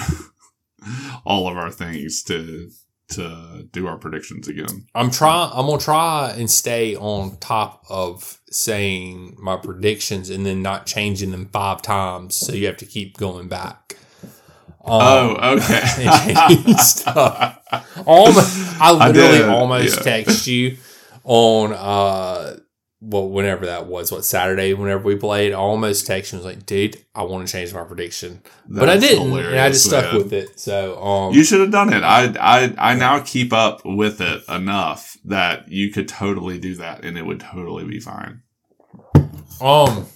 [1.25, 2.71] all of our things to
[3.11, 4.87] to do our predictions again.
[4.95, 5.51] I'm trying.
[5.55, 11.31] I'm gonna try and stay on top of saying my predictions and then not changing
[11.31, 12.35] them five times.
[12.35, 13.97] So you have to keep going back.
[14.85, 15.81] Um, oh, okay.
[16.79, 17.59] stuff.
[18.07, 20.03] Almost, I I literally did, almost yeah.
[20.03, 20.77] text you
[21.25, 22.59] on uh,
[23.01, 26.67] well, whenever that was, what Saturday, whenever we played, I almost texted and was like,
[26.67, 30.17] dude, I want to change my prediction, but I didn't, and I just stuck man.
[30.17, 30.59] with it.
[30.59, 32.03] So, um, You should have done it.
[32.03, 37.05] I, I, I now keep up with it enough that you could totally do that
[37.05, 38.43] and it would totally be fine.
[39.61, 40.07] Um,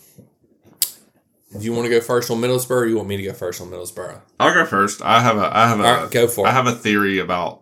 [1.53, 3.61] do you want to go first on Middlesbrough, or you want me to go first
[3.61, 4.21] on Middlesbrough?
[4.41, 5.03] I'll go first.
[5.03, 6.55] I have a, I have a, right, go for I it.
[6.55, 7.61] have a theory about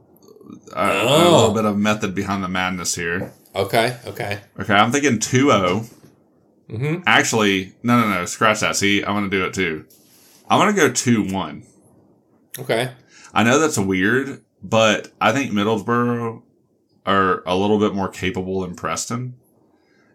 [0.75, 1.31] uh, a Oh.
[1.41, 3.33] little bit of method behind the madness here.
[3.55, 4.41] Okay, okay.
[4.59, 5.93] Okay, I'm thinking 2-0.
[6.71, 7.03] Mm-hmm.
[7.07, 8.25] Actually, no, no, no.
[8.25, 8.77] Scratch that.
[8.77, 9.87] See, I'm going to do it too.
[10.49, 11.65] I'm going to go 2-1.
[12.61, 12.93] Okay.
[13.35, 16.43] I know that's weird, but I think Middlesbrough
[17.07, 19.35] are a little bit more capable than Preston.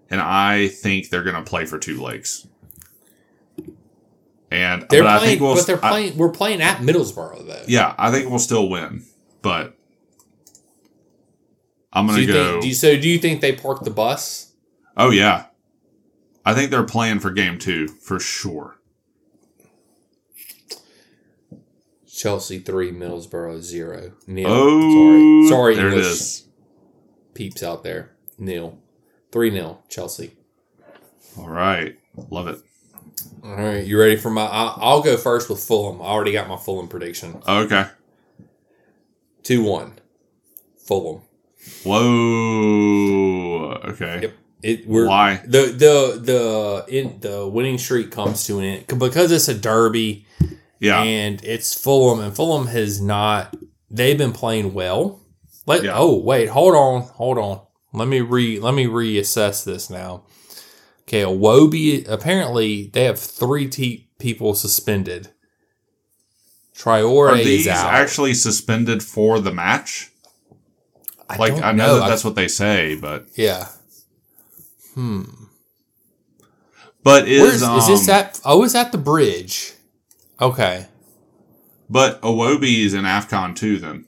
[0.09, 2.47] And I think they're going to play for two legs.
[4.51, 6.17] And They're but I playing, think we'll, but they're I- playing.
[6.17, 7.63] we're playing at Middlesbrough though.
[7.67, 9.03] yeah, I think we'll still win,
[9.41, 9.75] but
[11.95, 12.51] I'm Do going you to go.
[12.51, 12.61] think?
[12.63, 14.53] Do you, so do you think they parked the bus?
[14.97, 15.45] oh yeah,
[16.45, 18.77] I think they're playing for game two for sure.
[22.07, 24.13] Chelsea three, Middlesbrough zero.
[24.27, 24.47] Nil.
[24.47, 26.47] Oh, sorry, sorry, there English it is.
[27.33, 28.11] peeps out there.
[28.37, 28.77] Nil,
[29.31, 29.81] three nil.
[29.89, 30.31] Chelsea.
[31.37, 31.97] All right,
[32.29, 32.59] love it.
[33.43, 34.43] All right, you ready for my?
[34.43, 36.01] I, I'll go first with Fulham.
[36.01, 37.41] I already got my Fulham prediction.
[37.47, 37.85] Okay.
[39.43, 39.93] Two one.
[40.87, 41.21] Fulham.
[41.83, 43.71] Whoa.
[43.85, 44.19] Okay.
[44.23, 44.33] Yep.
[44.63, 45.41] It we're Why?
[45.45, 50.25] the the the in the winning streak comes to an end because it's a derby
[50.79, 51.03] Yeah.
[51.03, 53.55] and it's Fulham and Fulham has not
[53.91, 55.19] they've been playing well.
[55.67, 55.93] Let Yeah.
[55.95, 57.61] oh wait hold on hold on
[57.93, 60.23] let me re let me reassess this now.
[61.07, 65.29] Okay, Iwobi apparently they have three te- people suspended.
[66.75, 67.93] Traore Are is these out.
[67.93, 70.11] actually suspended for the match?
[71.29, 73.69] I Like I know, that that's what they say, but yeah.
[74.93, 75.23] Hmm.
[77.03, 78.39] but is Where's um, is this at?
[78.45, 79.73] Oh, it's at the bridge.
[80.39, 80.87] Okay.
[81.89, 83.77] But Iwobi is in Afcon too.
[83.79, 84.05] Then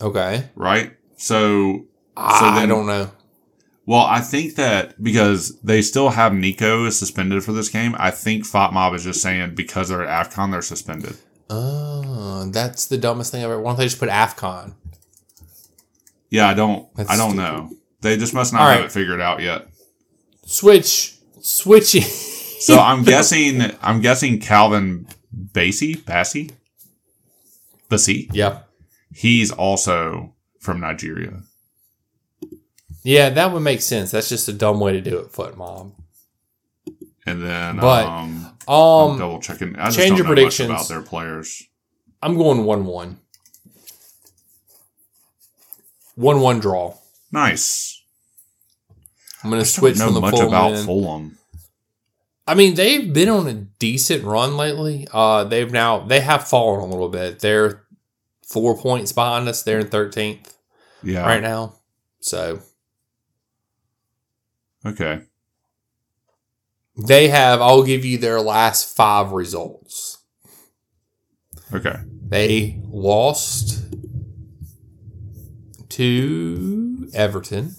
[0.00, 0.48] Okay.
[0.56, 0.96] right?
[1.16, 1.86] So,
[2.16, 3.10] I then- don't know.
[3.86, 8.44] well, I think that because they still have Nico suspended for this game, I think
[8.44, 11.16] FotMob is just saying because they're at AFCON, they're suspended.
[11.50, 13.60] Oh, that's the dumbest thing ever.
[13.60, 14.74] Why don't they just put AFCON?
[16.30, 17.42] Yeah, I don't, That's I don't stupid.
[17.42, 17.70] know.
[18.00, 18.86] They just must not All have right.
[18.86, 19.68] it figured out yet.
[20.46, 22.02] Switch, switching.
[22.02, 26.50] So I'm guessing, I'm guessing Calvin Bassey, Bassey,
[27.90, 28.68] Bassey, yep.
[29.14, 31.42] he's also from Nigeria.
[33.04, 34.10] Yeah, that would make sense.
[34.12, 35.92] That's just a dumb way to do it, FotMob.
[37.26, 39.76] And then, But, um, Um, double checking.
[39.76, 40.68] I just change don't your know predictions.
[40.68, 41.62] much about their players.
[42.20, 43.18] I'm going one one.
[46.14, 46.94] One one draw.
[47.30, 48.02] Nice.
[49.42, 50.76] I'm going to switch from the much full about.
[50.84, 51.38] Fulham.
[52.46, 55.06] I mean, they've been on a decent run lately.
[55.12, 57.38] Uh, they've now they have fallen a little bit.
[57.40, 57.84] They're
[58.46, 59.62] four points behind us.
[59.62, 60.54] They're in thirteenth
[61.02, 61.22] Yeah.
[61.22, 61.76] right now.
[62.20, 62.60] So
[64.84, 65.22] Okay.
[66.96, 67.60] They have.
[67.60, 70.18] I'll give you their last five results.
[71.72, 71.96] Okay.
[72.28, 73.84] They lost
[75.90, 77.74] to Everton.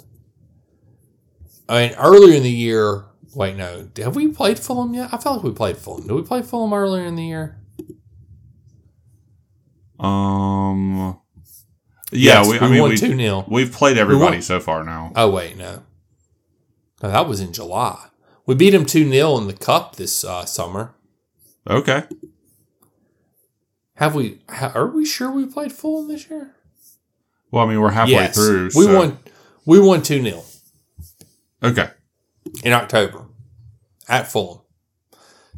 [1.70, 3.06] I mean, earlier in the year.
[3.36, 3.88] Wait, no.
[3.98, 5.10] Have we played Fulham yet?
[5.12, 6.06] I felt like we played Fulham.
[6.08, 7.58] Did we play Fulham earlier in the year?
[10.00, 11.20] Um.
[12.12, 13.46] Yeah, Yes, we, I mean, won we, 2 0.
[13.48, 15.12] we've played everybody won- so far now.
[15.16, 15.82] Oh, wait, no.
[17.02, 17.98] No, that was in July.
[18.46, 20.94] We beat them 2 0 in the Cup this uh, summer.
[21.70, 22.04] Okay.
[23.96, 26.56] Have we, ha, are we sure we played Fulham this year?
[27.52, 28.66] Well, I mean, we're halfway through.
[28.76, 29.18] We so- won,
[29.66, 30.44] we won 2 0
[31.62, 31.90] Okay.
[32.64, 33.26] in October
[34.10, 34.60] at Fulham.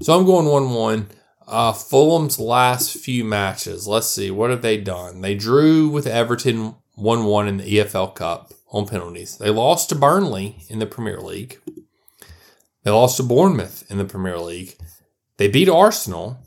[0.02, 1.08] So I'm going 1 1.
[1.48, 3.88] Uh, Fulham's last few matches.
[3.88, 4.30] Let's see.
[4.32, 5.22] What have they done?
[5.22, 9.38] They drew with Everton 1 1 in the EFL Cup on penalties.
[9.38, 11.60] They lost to Burnley in the Premier League.
[12.86, 14.78] They lost to Bournemouth in the Premier League.
[15.38, 16.38] They beat Arsenal.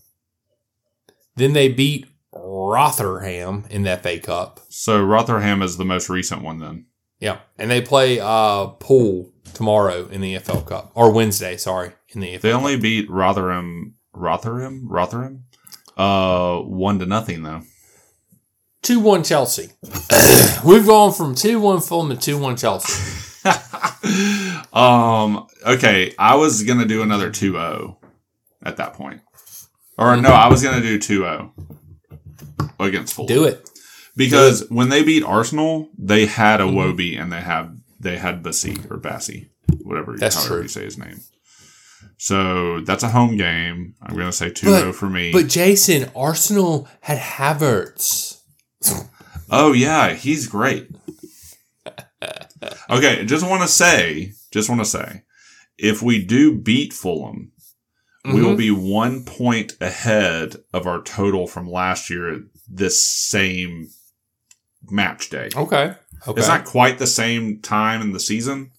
[1.35, 4.61] Then they beat Rotherham in the FA Cup.
[4.69, 6.87] So Rotherham is the most recent one then.
[7.19, 7.39] Yeah.
[7.59, 10.93] And they play uh, Pool tomorrow in the EFL Cup.
[10.95, 13.97] Or Wednesday, sorry, in the EFL They only beat Rotherham.
[14.13, 14.87] Rotherham.
[14.89, 15.45] Rotherham.
[15.97, 17.63] Uh, one to nothing though.
[18.83, 19.71] 2 1 Chelsea.
[20.65, 23.25] We've gone from 2 1 Fulham to 2 1 Chelsea.
[24.79, 25.47] um.
[25.67, 27.97] Okay, I was gonna do another 2-0
[28.65, 29.21] at that point,
[29.97, 31.51] or no, I was gonna do 2-0
[32.81, 33.29] against Fulham.
[33.29, 33.69] Do it.
[34.17, 38.77] because when they beat Arsenal, they had a Wobie and they have they had Bassi
[38.91, 39.51] or Bassi,
[39.83, 40.63] whatever That's true.
[40.63, 41.21] you say his name.
[42.17, 43.95] So that's a home game.
[44.03, 45.33] I'm gonna say 2-0 for me.
[45.33, 48.41] But Jason, Arsenal had Havertz.
[49.51, 50.89] Oh yeah, he's great.
[52.91, 55.23] Okay, just want to say, just want to say,
[55.77, 57.53] if we do beat Fulham,
[58.25, 63.89] we will be one point ahead of our total from last year this same
[64.91, 65.49] match day.
[65.57, 65.95] Okay.
[66.27, 66.39] Okay.
[66.39, 68.73] It's not quite the same time in the season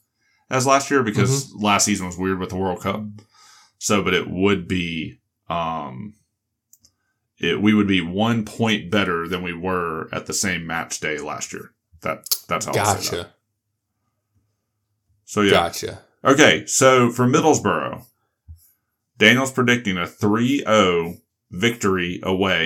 [0.51, 1.63] as last year because Mm-hmm.
[1.63, 3.03] last season was weird with the World Cup.
[3.79, 6.13] So, but it would be, um,
[7.39, 11.17] it, we would be one point better than we were at the same match day
[11.17, 11.71] last year.
[12.01, 13.23] That that's how I'll say that.
[13.23, 13.33] Gotcha.
[15.29, 15.51] So yeah.
[15.51, 16.01] Gotcha.
[16.25, 18.03] Okay, so for Middlesbrough,
[19.19, 21.21] Daniel's predicting a 3-0
[21.51, 22.65] victory away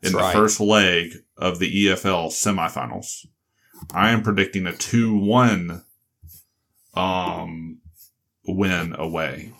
[0.00, 0.32] in That's the right.
[0.32, 3.26] first leg of the EFL semifinals.
[3.92, 5.82] I am predicting a 2-1
[6.94, 7.80] um
[8.46, 9.52] win away.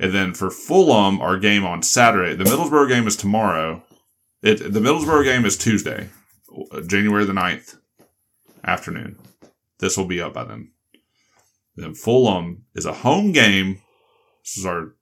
[0.00, 3.82] And then for Fulham, our game on Saturday, the Middlesbrough game is tomorrow.
[4.42, 6.08] It the Middlesbrough game is Tuesday,
[6.86, 7.76] January the 9th
[8.64, 9.18] afternoon.
[9.78, 10.70] This will be up by then.
[11.78, 13.80] Then Fulham is a home game.
[14.44, 14.94] This is our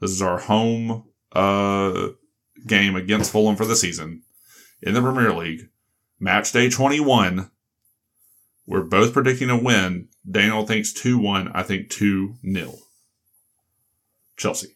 [0.00, 2.08] this is our home uh
[2.66, 4.22] game against Fulham for the season
[4.82, 5.68] in the Premier League.
[6.18, 7.50] Match day 21.
[8.66, 10.08] We're both predicting a win.
[10.28, 12.76] Daniel thinks 2-1, I think 2-0.
[14.36, 14.68] Chelsea.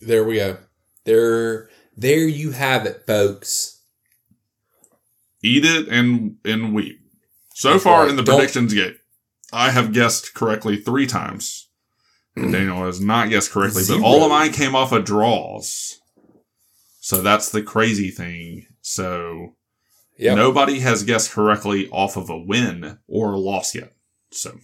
[0.00, 0.58] There we go.
[1.04, 3.82] There, there you have it, folks.
[5.42, 7.00] Eat it and and weep.
[7.54, 8.10] So That's far right.
[8.10, 8.94] in the Don't- predictions game,
[9.52, 11.68] I have guessed correctly three times.
[12.36, 12.52] And hmm.
[12.52, 16.00] Daniel has not guessed correctly, but all of mine came off of draws.
[17.00, 18.66] So that's the crazy thing.
[18.82, 19.54] So
[20.18, 20.36] Yep.
[20.36, 23.94] nobody has guessed correctly off of a win or a loss yet.
[24.32, 24.58] So,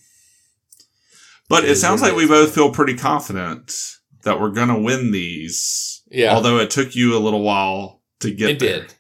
[1.49, 3.73] but It it sounds like we both feel pretty confident
[4.25, 6.03] that we're gonna win these.
[6.11, 6.35] Yeah.
[6.35, 8.81] Although it took you a little while to get it there.
[8.81, 8.95] did.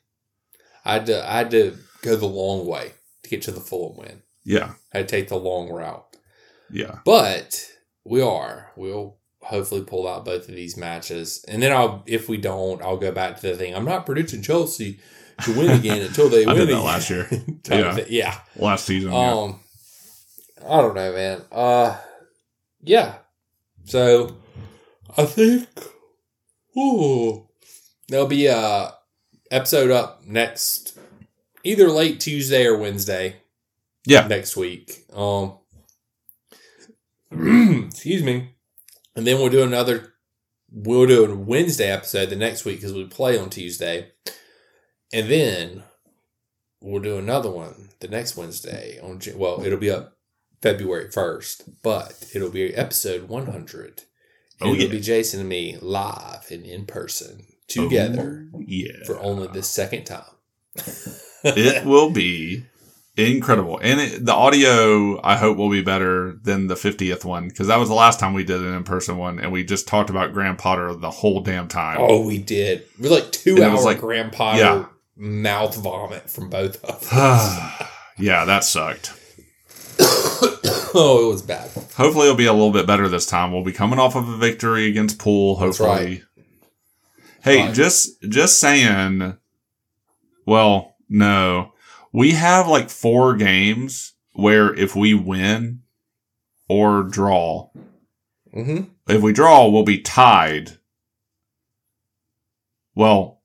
[0.84, 2.92] I had to I had to go the long way
[3.24, 4.22] to get to the full win.
[4.44, 4.72] Yeah.
[4.92, 6.04] I had to take the long route.
[6.70, 6.98] Yeah.
[7.04, 7.68] But
[8.04, 8.70] we are.
[8.76, 11.44] We'll hopefully pull out both of these matches.
[11.48, 13.74] And then I'll if we don't, I'll go back to the thing.
[13.74, 15.00] I'm not predicting Chelsea
[15.44, 16.84] to win again until they win did that again.
[16.84, 17.28] last year.
[17.68, 18.04] Yeah.
[18.08, 18.38] yeah.
[18.56, 19.12] Last season.
[19.12, 19.32] yeah.
[19.32, 19.60] Um,
[20.66, 21.42] I don't know, man.
[21.52, 21.98] Uh,
[22.82, 23.16] yeah.
[23.84, 24.36] So,
[25.16, 25.68] I think,
[26.78, 27.46] ooh,
[28.08, 28.94] there'll be a
[29.50, 30.98] episode up next,
[31.64, 33.36] either late Tuesday or Wednesday
[34.06, 34.26] Yeah.
[34.26, 35.04] next week.
[35.12, 35.58] Um,
[37.86, 38.54] excuse me,
[39.16, 40.14] and then we'll do another.
[40.70, 44.10] We'll do a Wednesday episode the next week because we play on Tuesday,
[45.12, 45.84] and then
[46.80, 49.20] we'll do another one the next Wednesday on.
[49.36, 50.16] Well, it'll be up
[50.62, 54.02] February first, but it'll be episode one hundred.
[54.60, 54.90] Oh, it'll yeah.
[54.92, 59.02] be Jason and me live and in person together Oh, yeah.
[59.04, 60.22] for only the second time.
[61.44, 62.64] it will be
[63.16, 63.78] incredible.
[63.82, 67.78] And it, the audio, I hope, will be better than the 50th one because that
[67.78, 69.38] was the last time we did an in person one.
[69.38, 71.98] And we just talked about Graham Potter the whole damn time.
[72.00, 72.80] Oh, we did.
[72.80, 74.86] It was like two and hour like- grandpa yeah.
[75.16, 77.88] mouth vomit from both of us.
[78.18, 79.12] yeah, that sucked.
[80.00, 81.70] oh, it was bad.
[81.96, 83.52] Hopefully, it'll be a little bit better this time.
[83.52, 85.56] We'll be coming off of a victory against Pool.
[85.56, 86.22] That's Hopefully.
[87.42, 87.74] Hey, Right.
[87.74, 89.36] just just saying.
[90.46, 91.73] Well, no,
[92.14, 95.82] we have like four games where if we win
[96.68, 97.68] or draw,
[98.56, 98.84] Mm-hmm.
[99.12, 100.78] if we draw, we'll be tied.
[102.94, 103.42] Well,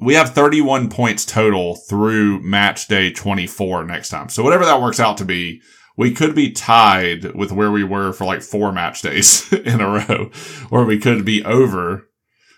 [0.00, 4.28] we have 31 points total through match day 24 next time.
[4.28, 5.60] So whatever that works out to be,
[5.96, 9.88] we could be tied with where we were for like four match days in a
[9.88, 10.30] row,
[10.70, 12.08] or we could be over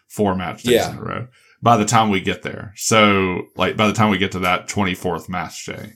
[0.08, 0.92] four match days Yeah.
[0.92, 1.28] in a row
[1.62, 2.72] by the time we get there.
[2.76, 5.94] So like by the time we get to that 24th match day.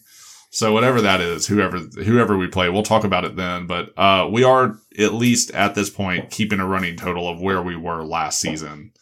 [0.51, 3.67] So whatever that is, whoever whoever we play, we'll talk about it then.
[3.67, 7.61] But uh, we are at least at this point keeping a running total of where
[7.61, 8.93] we were last season.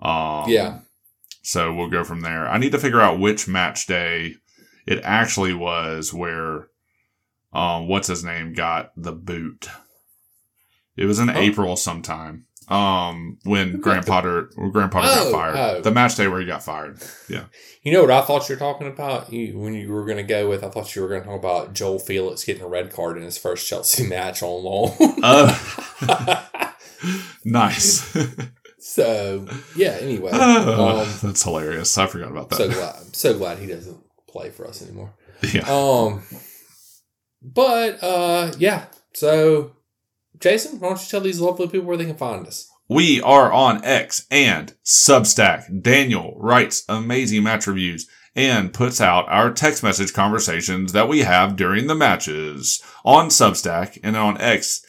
[0.00, 0.80] Um, Yeah.
[1.42, 2.46] So we'll go from there.
[2.48, 4.34] I need to figure out which match day
[4.86, 6.68] it actually was where
[7.52, 9.68] um what's his name got the boot.
[10.96, 11.36] It was in Oh.
[11.36, 12.45] April sometime.
[12.68, 15.56] Um when Who Graham got the- Potter when Graham Potter Oh, got fired.
[15.78, 15.80] oh.
[15.82, 17.00] The match day where he got fired.
[17.28, 17.44] Yeah.
[17.82, 19.32] You know what I thought you were talking about?
[19.32, 21.38] You, when you were going to go with, I thought you were going to talk
[21.38, 24.90] about João Félix getting a red card in his first Chelsea match on loan.
[25.22, 26.50] Oh
[27.44, 28.16] nice.
[28.78, 29.46] so
[29.76, 29.96] yeah.
[30.00, 31.96] Anyway, Oh, um, that's hilarious.
[31.96, 32.56] I forgot about that.
[32.56, 32.94] so glad.
[32.96, 35.14] I'm so glad he doesn't play for us anymore.
[35.52, 35.62] yeah.
[35.68, 36.22] Um,
[37.42, 38.86] but uh, yeah.
[39.14, 39.75] So,
[40.40, 42.70] Jason, why don't you tell these lovely people where they can find us?
[42.88, 45.82] We are on X and Substack.
[45.82, 51.56] Daniel writes amazing match reviews and puts out our text message conversations that we have
[51.56, 54.84] during the matches on Substack and on X.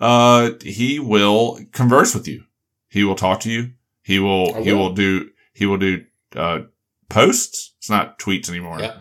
[0.00, 2.44] Uh, he will converse with you.
[2.88, 3.72] He will talk to you.
[4.02, 4.78] He will, I he will.
[4.78, 6.60] will do, he will do, uh,
[7.08, 7.74] posts.
[7.78, 8.80] It's not tweets anymore.
[8.80, 8.96] Yeah.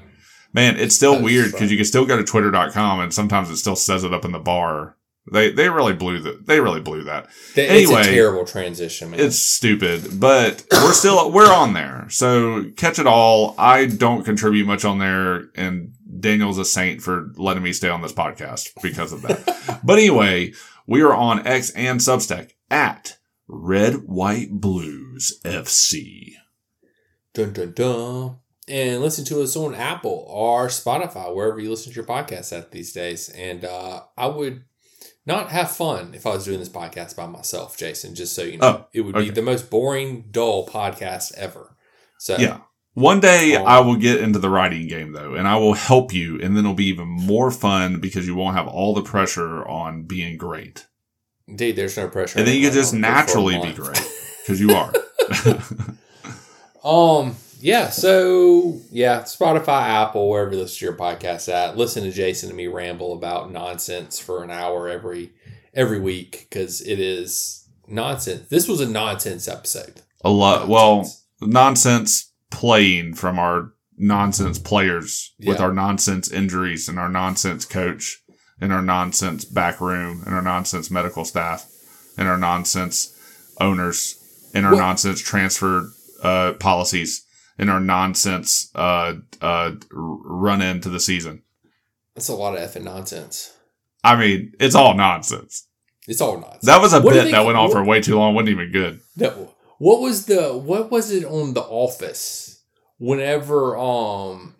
[0.53, 3.57] Man, it's still Posts, weird because you can still go to twitter.com and sometimes it
[3.57, 4.97] still says it up in the bar.
[5.31, 7.29] They, they really blew the, they really blew that.
[7.53, 9.19] Th- Anyway, it's a terrible transition, man.
[9.19, 12.07] It's stupid, but we're still we're on there.
[12.09, 13.53] So catch it all.
[13.57, 18.01] I don't contribute much on there, and Daniel's a saint for letting me stay on
[18.01, 19.79] this podcast because of that.
[19.83, 20.53] but anyway,
[20.87, 23.17] we are on X and Substack at
[23.47, 26.33] Red White Blues FC.
[27.33, 28.37] Dun dun dun.
[28.67, 32.71] And listen to us on Apple or Spotify, wherever you listen to your podcasts at
[32.71, 33.27] these days.
[33.29, 34.63] And uh, I would
[35.25, 38.57] not have fun if I was doing this podcast by myself, Jason, just so you
[38.57, 38.67] know.
[38.67, 39.25] Oh, it would okay.
[39.25, 41.75] be the most boring, dull podcast ever.
[42.17, 42.61] So Yeah.
[42.93, 46.13] One day Um, I will get into the writing game though, and I will help
[46.13, 49.65] you, and then it'll be even more fun because you won't have all the pressure
[49.65, 50.87] on being great.
[51.47, 52.39] indeed, there's no pressure.
[52.39, 54.11] And then you can just anyone for a naturally be great
[54.41, 54.91] because you are.
[56.83, 61.77] Um, yeah, so yeah, Spotify, Apple, wherever listen to your podcast at.
[61.77, 65.31] Listen to Jason and me ramble about nonsense for an hour every
[65.73, 68.47] every week because it is nonsense.
[68.49, 70.01] This was a nonsense episode.
[70.23, 70.67] a lot.
[70.67, 71.23] Well, Nonsense.
[71.41, 78.19] nonsense playing from our nonsense players with our nonsense injuries and our nonsense coach
[78.59, 81.67] and our nonsense back room and our nonsense medical staff
[82.17, 83.15] and our nonsense
[83.59, 84.17] owners
[84.53, 85.89] and our Well- nonsense transfer
[86.23, 87.25] uh, policies
[87.57, 91.43] and our nonsense uh, uh, run into the season.
[92.15, 93.53] That's a lot of effing nonsense.
[94.03, 95.67] I mean, it's all nonsense.
[96.07, 96.65] It's all nonsense.
[96.65, 98.33] That was a What bit they- that went on for way too long.
[98.33, 98.99] wasn't even good.
[99.15, 102.63] No, what was the what was it on The Office
[102.97, 104.55] whenever um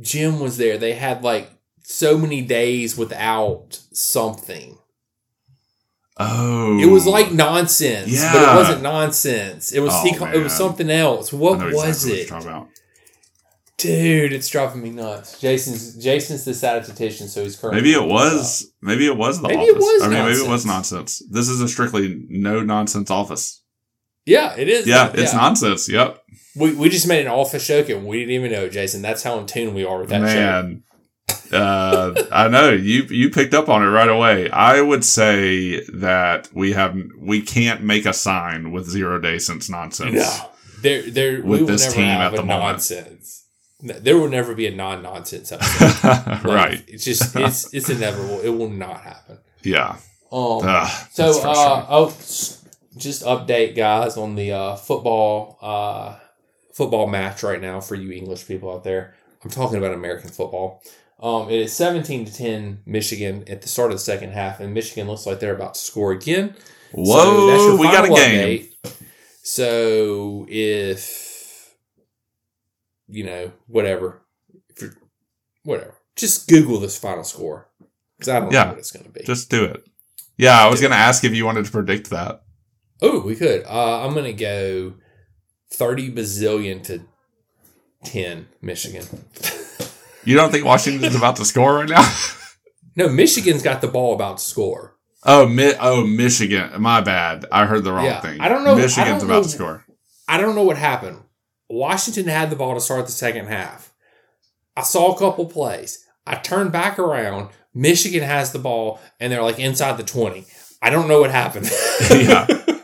[0.00, 1.50] Jim was there, they had like
[1.84, 4.78] so many days without something.
[6.18, 7.34] Oh, It was like oh.
[7.34, 8.52] nonsense, but Yeah.
[8.52, 9.72] it wasn't nonsense.
[9.72, 11.32] It was Oh, he, it was something else.
[11.32, 12.46] I What know was exactly what it?
[12.46, 12.68] about.
[13.78, 15.38] Dude, it's driving me nuts.
[15.38, 18.72] Jason's Jason's the statistician, so he's currently Maybe it was.
[18.80, 19.74] Maybe it was the Maybe office.
[19.74, 21.22] it was I mean, maybe it was nonsense.
[21.30, 23.62] This is a strictly no nonsense office.
[24.24, 24.86] Yeah, it is.
[24.86, 25.90] Yeah, it's nonsense.
[25.90, 26.18] Yep,
[26.56, 29.02] We, we just made an office joke and we didn't even know, Jason.
[29.02, 30.76] That's how in tune we are with that show.
[31.52, 34.50] Uh, I know you you picked up on it right away.
[34.50, 39.68] I would say that we have we can't make a sign with zero day since
[39.68, 40.14] nonsense.
[40.14, 40.50] No,
[40.82, 41.34] there, there.
[41.42, 42.72] we With will this never team have at a the moment.
[42.72, 43.44] nonsense.
[43.80, 45.92] There will never be a non-nonsense episode.
[46.26, 46.84] Like, right.
[46.88, 48.40] It's just it's it's inevitable.
[48.40, 49.38] It will not happen.
[49.62, 49.96] Yeah.
[50.32, 50.60] Um.
[50.64, 52.06] Ugh, so uh oh,
[52.96, 56.16] just update guys on the uh, football uh
[56.72, 59.14] football match right now for you English people out there.
[59.44, 60.82] I'm talking about American football.
[61.20, 64.74] Um, it is 17 to 10 Michigan at the start of the second half, and
[64.74, 66.54] Michigan looks like they're about to score again.
[67.02, 68.68] So that's Whoa, your we got a game.
[68.78, 68.92] update.
[69.42, 71.74] So if
[73.08, 74.22] you know whatever,
[74.68, 74.94] if you're,
[75.64, 77.68] whatever, just Google this final score
[78.18, 79.22] because I don't Yeah, know what it's going to be.
[79.24, 79.84] Just do it.
[80.36, 82.42] Yeah, I was going to ask if you wanted to predict that.
[83.02, 83.64] oh, we could.
[83.64, 84.94] Uh, I'm going to go
[85.72, 87.02] thirty bazillion to
[88.04, 89.06] ten Michigan.
[90.26, 92.06] You don't think Washington's about to score right now?
[92.96, 94.96] no, Michigan's got the ball about to score.
[95.24, 96.80] oh, Mi- oh, Michigan.
[96.82, 97.46] My bad.
[97.50, 98.40] I heard the wrong Yeah, thing.
[98.40, 99.84] I don't know- Michigan's don't about know- to score.
[100.28, 101.20] I don't know what happened.
[101.68, 103.92] Washington had the ball to start the second half.
[104.76, 106.04] I saw a couple plays.
[106.26, 107.50] I turned back around.
[107.72, 110.44] Michigan has the ball, and they're like inside the 20.
[110.82, 111.70] I don't know what happened.
[112.10, 112.46] Yeah.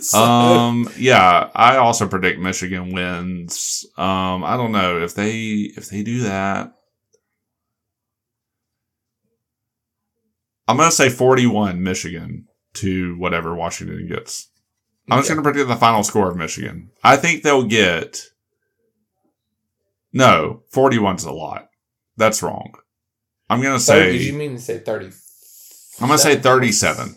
[0.10, 3.84] So- um yeah i also predict michigan wins.
[3.96, 5.40] Um i don't know if they
[5.76, 6.72] if they do that.
[10.68, 14.48] I'm gonna say 41 michigan to whatever washington gets.
[15.10, 16.90] I'm just gonna predict the final score of michigan.
[17.02, 18.22] I think they'll get
[20.12, 21.68] no 41's a lot.
[22.16, 22.74] That's wrong.
[23.48, 25.10] I'm gonna 30, say did you mean to say 30?
[26.00, 27.16] i'm gonna say 37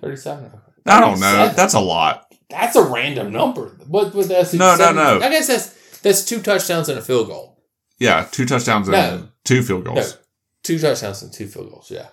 [0.00, 0.50] 37.
[0.86, 1.56] I don't know 37?
[1.56, 3.76] that's a lot That's a random number.
[3.86, 5.20] What with that's No, no, no.
[5.20, 7.58] I guess that's that's two touchdowns and a field goal.
[7.98, 9.28] yeah two touchdowns and No.
[9.44, 10.18] two field goals No,
[10.62, 11.90] two touchdowns and two field goals.
[11.90, 12.08] Yeah,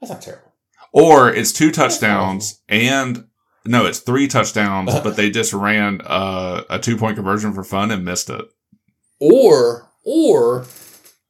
[0.00, 0.52] that's not terrible.
[0.92, 3.24] Or it's two touchdowns and
[3.64, 7.90] no, it's three touchdowns, but they just ran uh, a two point conversion for fun
[7.90, 8.44] and missed it.
[9.20, 10.66] Or or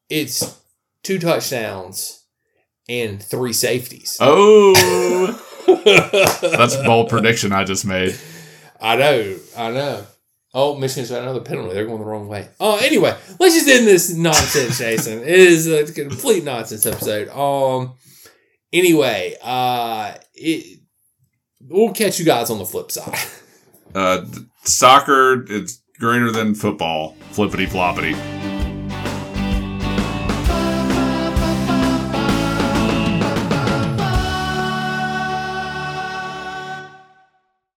[0.08, 0.58] it's
[1.02, 2.24] two touchdowns
[2.88, 4.16] and three safeties.
[4.20, 5.44] Oh,
[5.84, 8.18] that's a bold prediction I just made.
[8.80, 10.06] I know, I know.
[10.52, 11.74] Oh, Michigan's got another penalty.
[11.74, 12.48] They're going the wrong way.
[12.58, 15.20] Oh, anyway, let's just end this nonsense, Jason.
[15.20, 17.28] It is a complete nonsense episode.
[17.28, 17.94] Um,
[18.72, 20.80] anyway, uh, it,
[21.60, 23.18] we'll catch you guys on the flip side.
[23.94, 24.24] Uh,
[24.64, 27.14] soccer, it's greater than football.
[27.32, 28.39] Flippity floppity.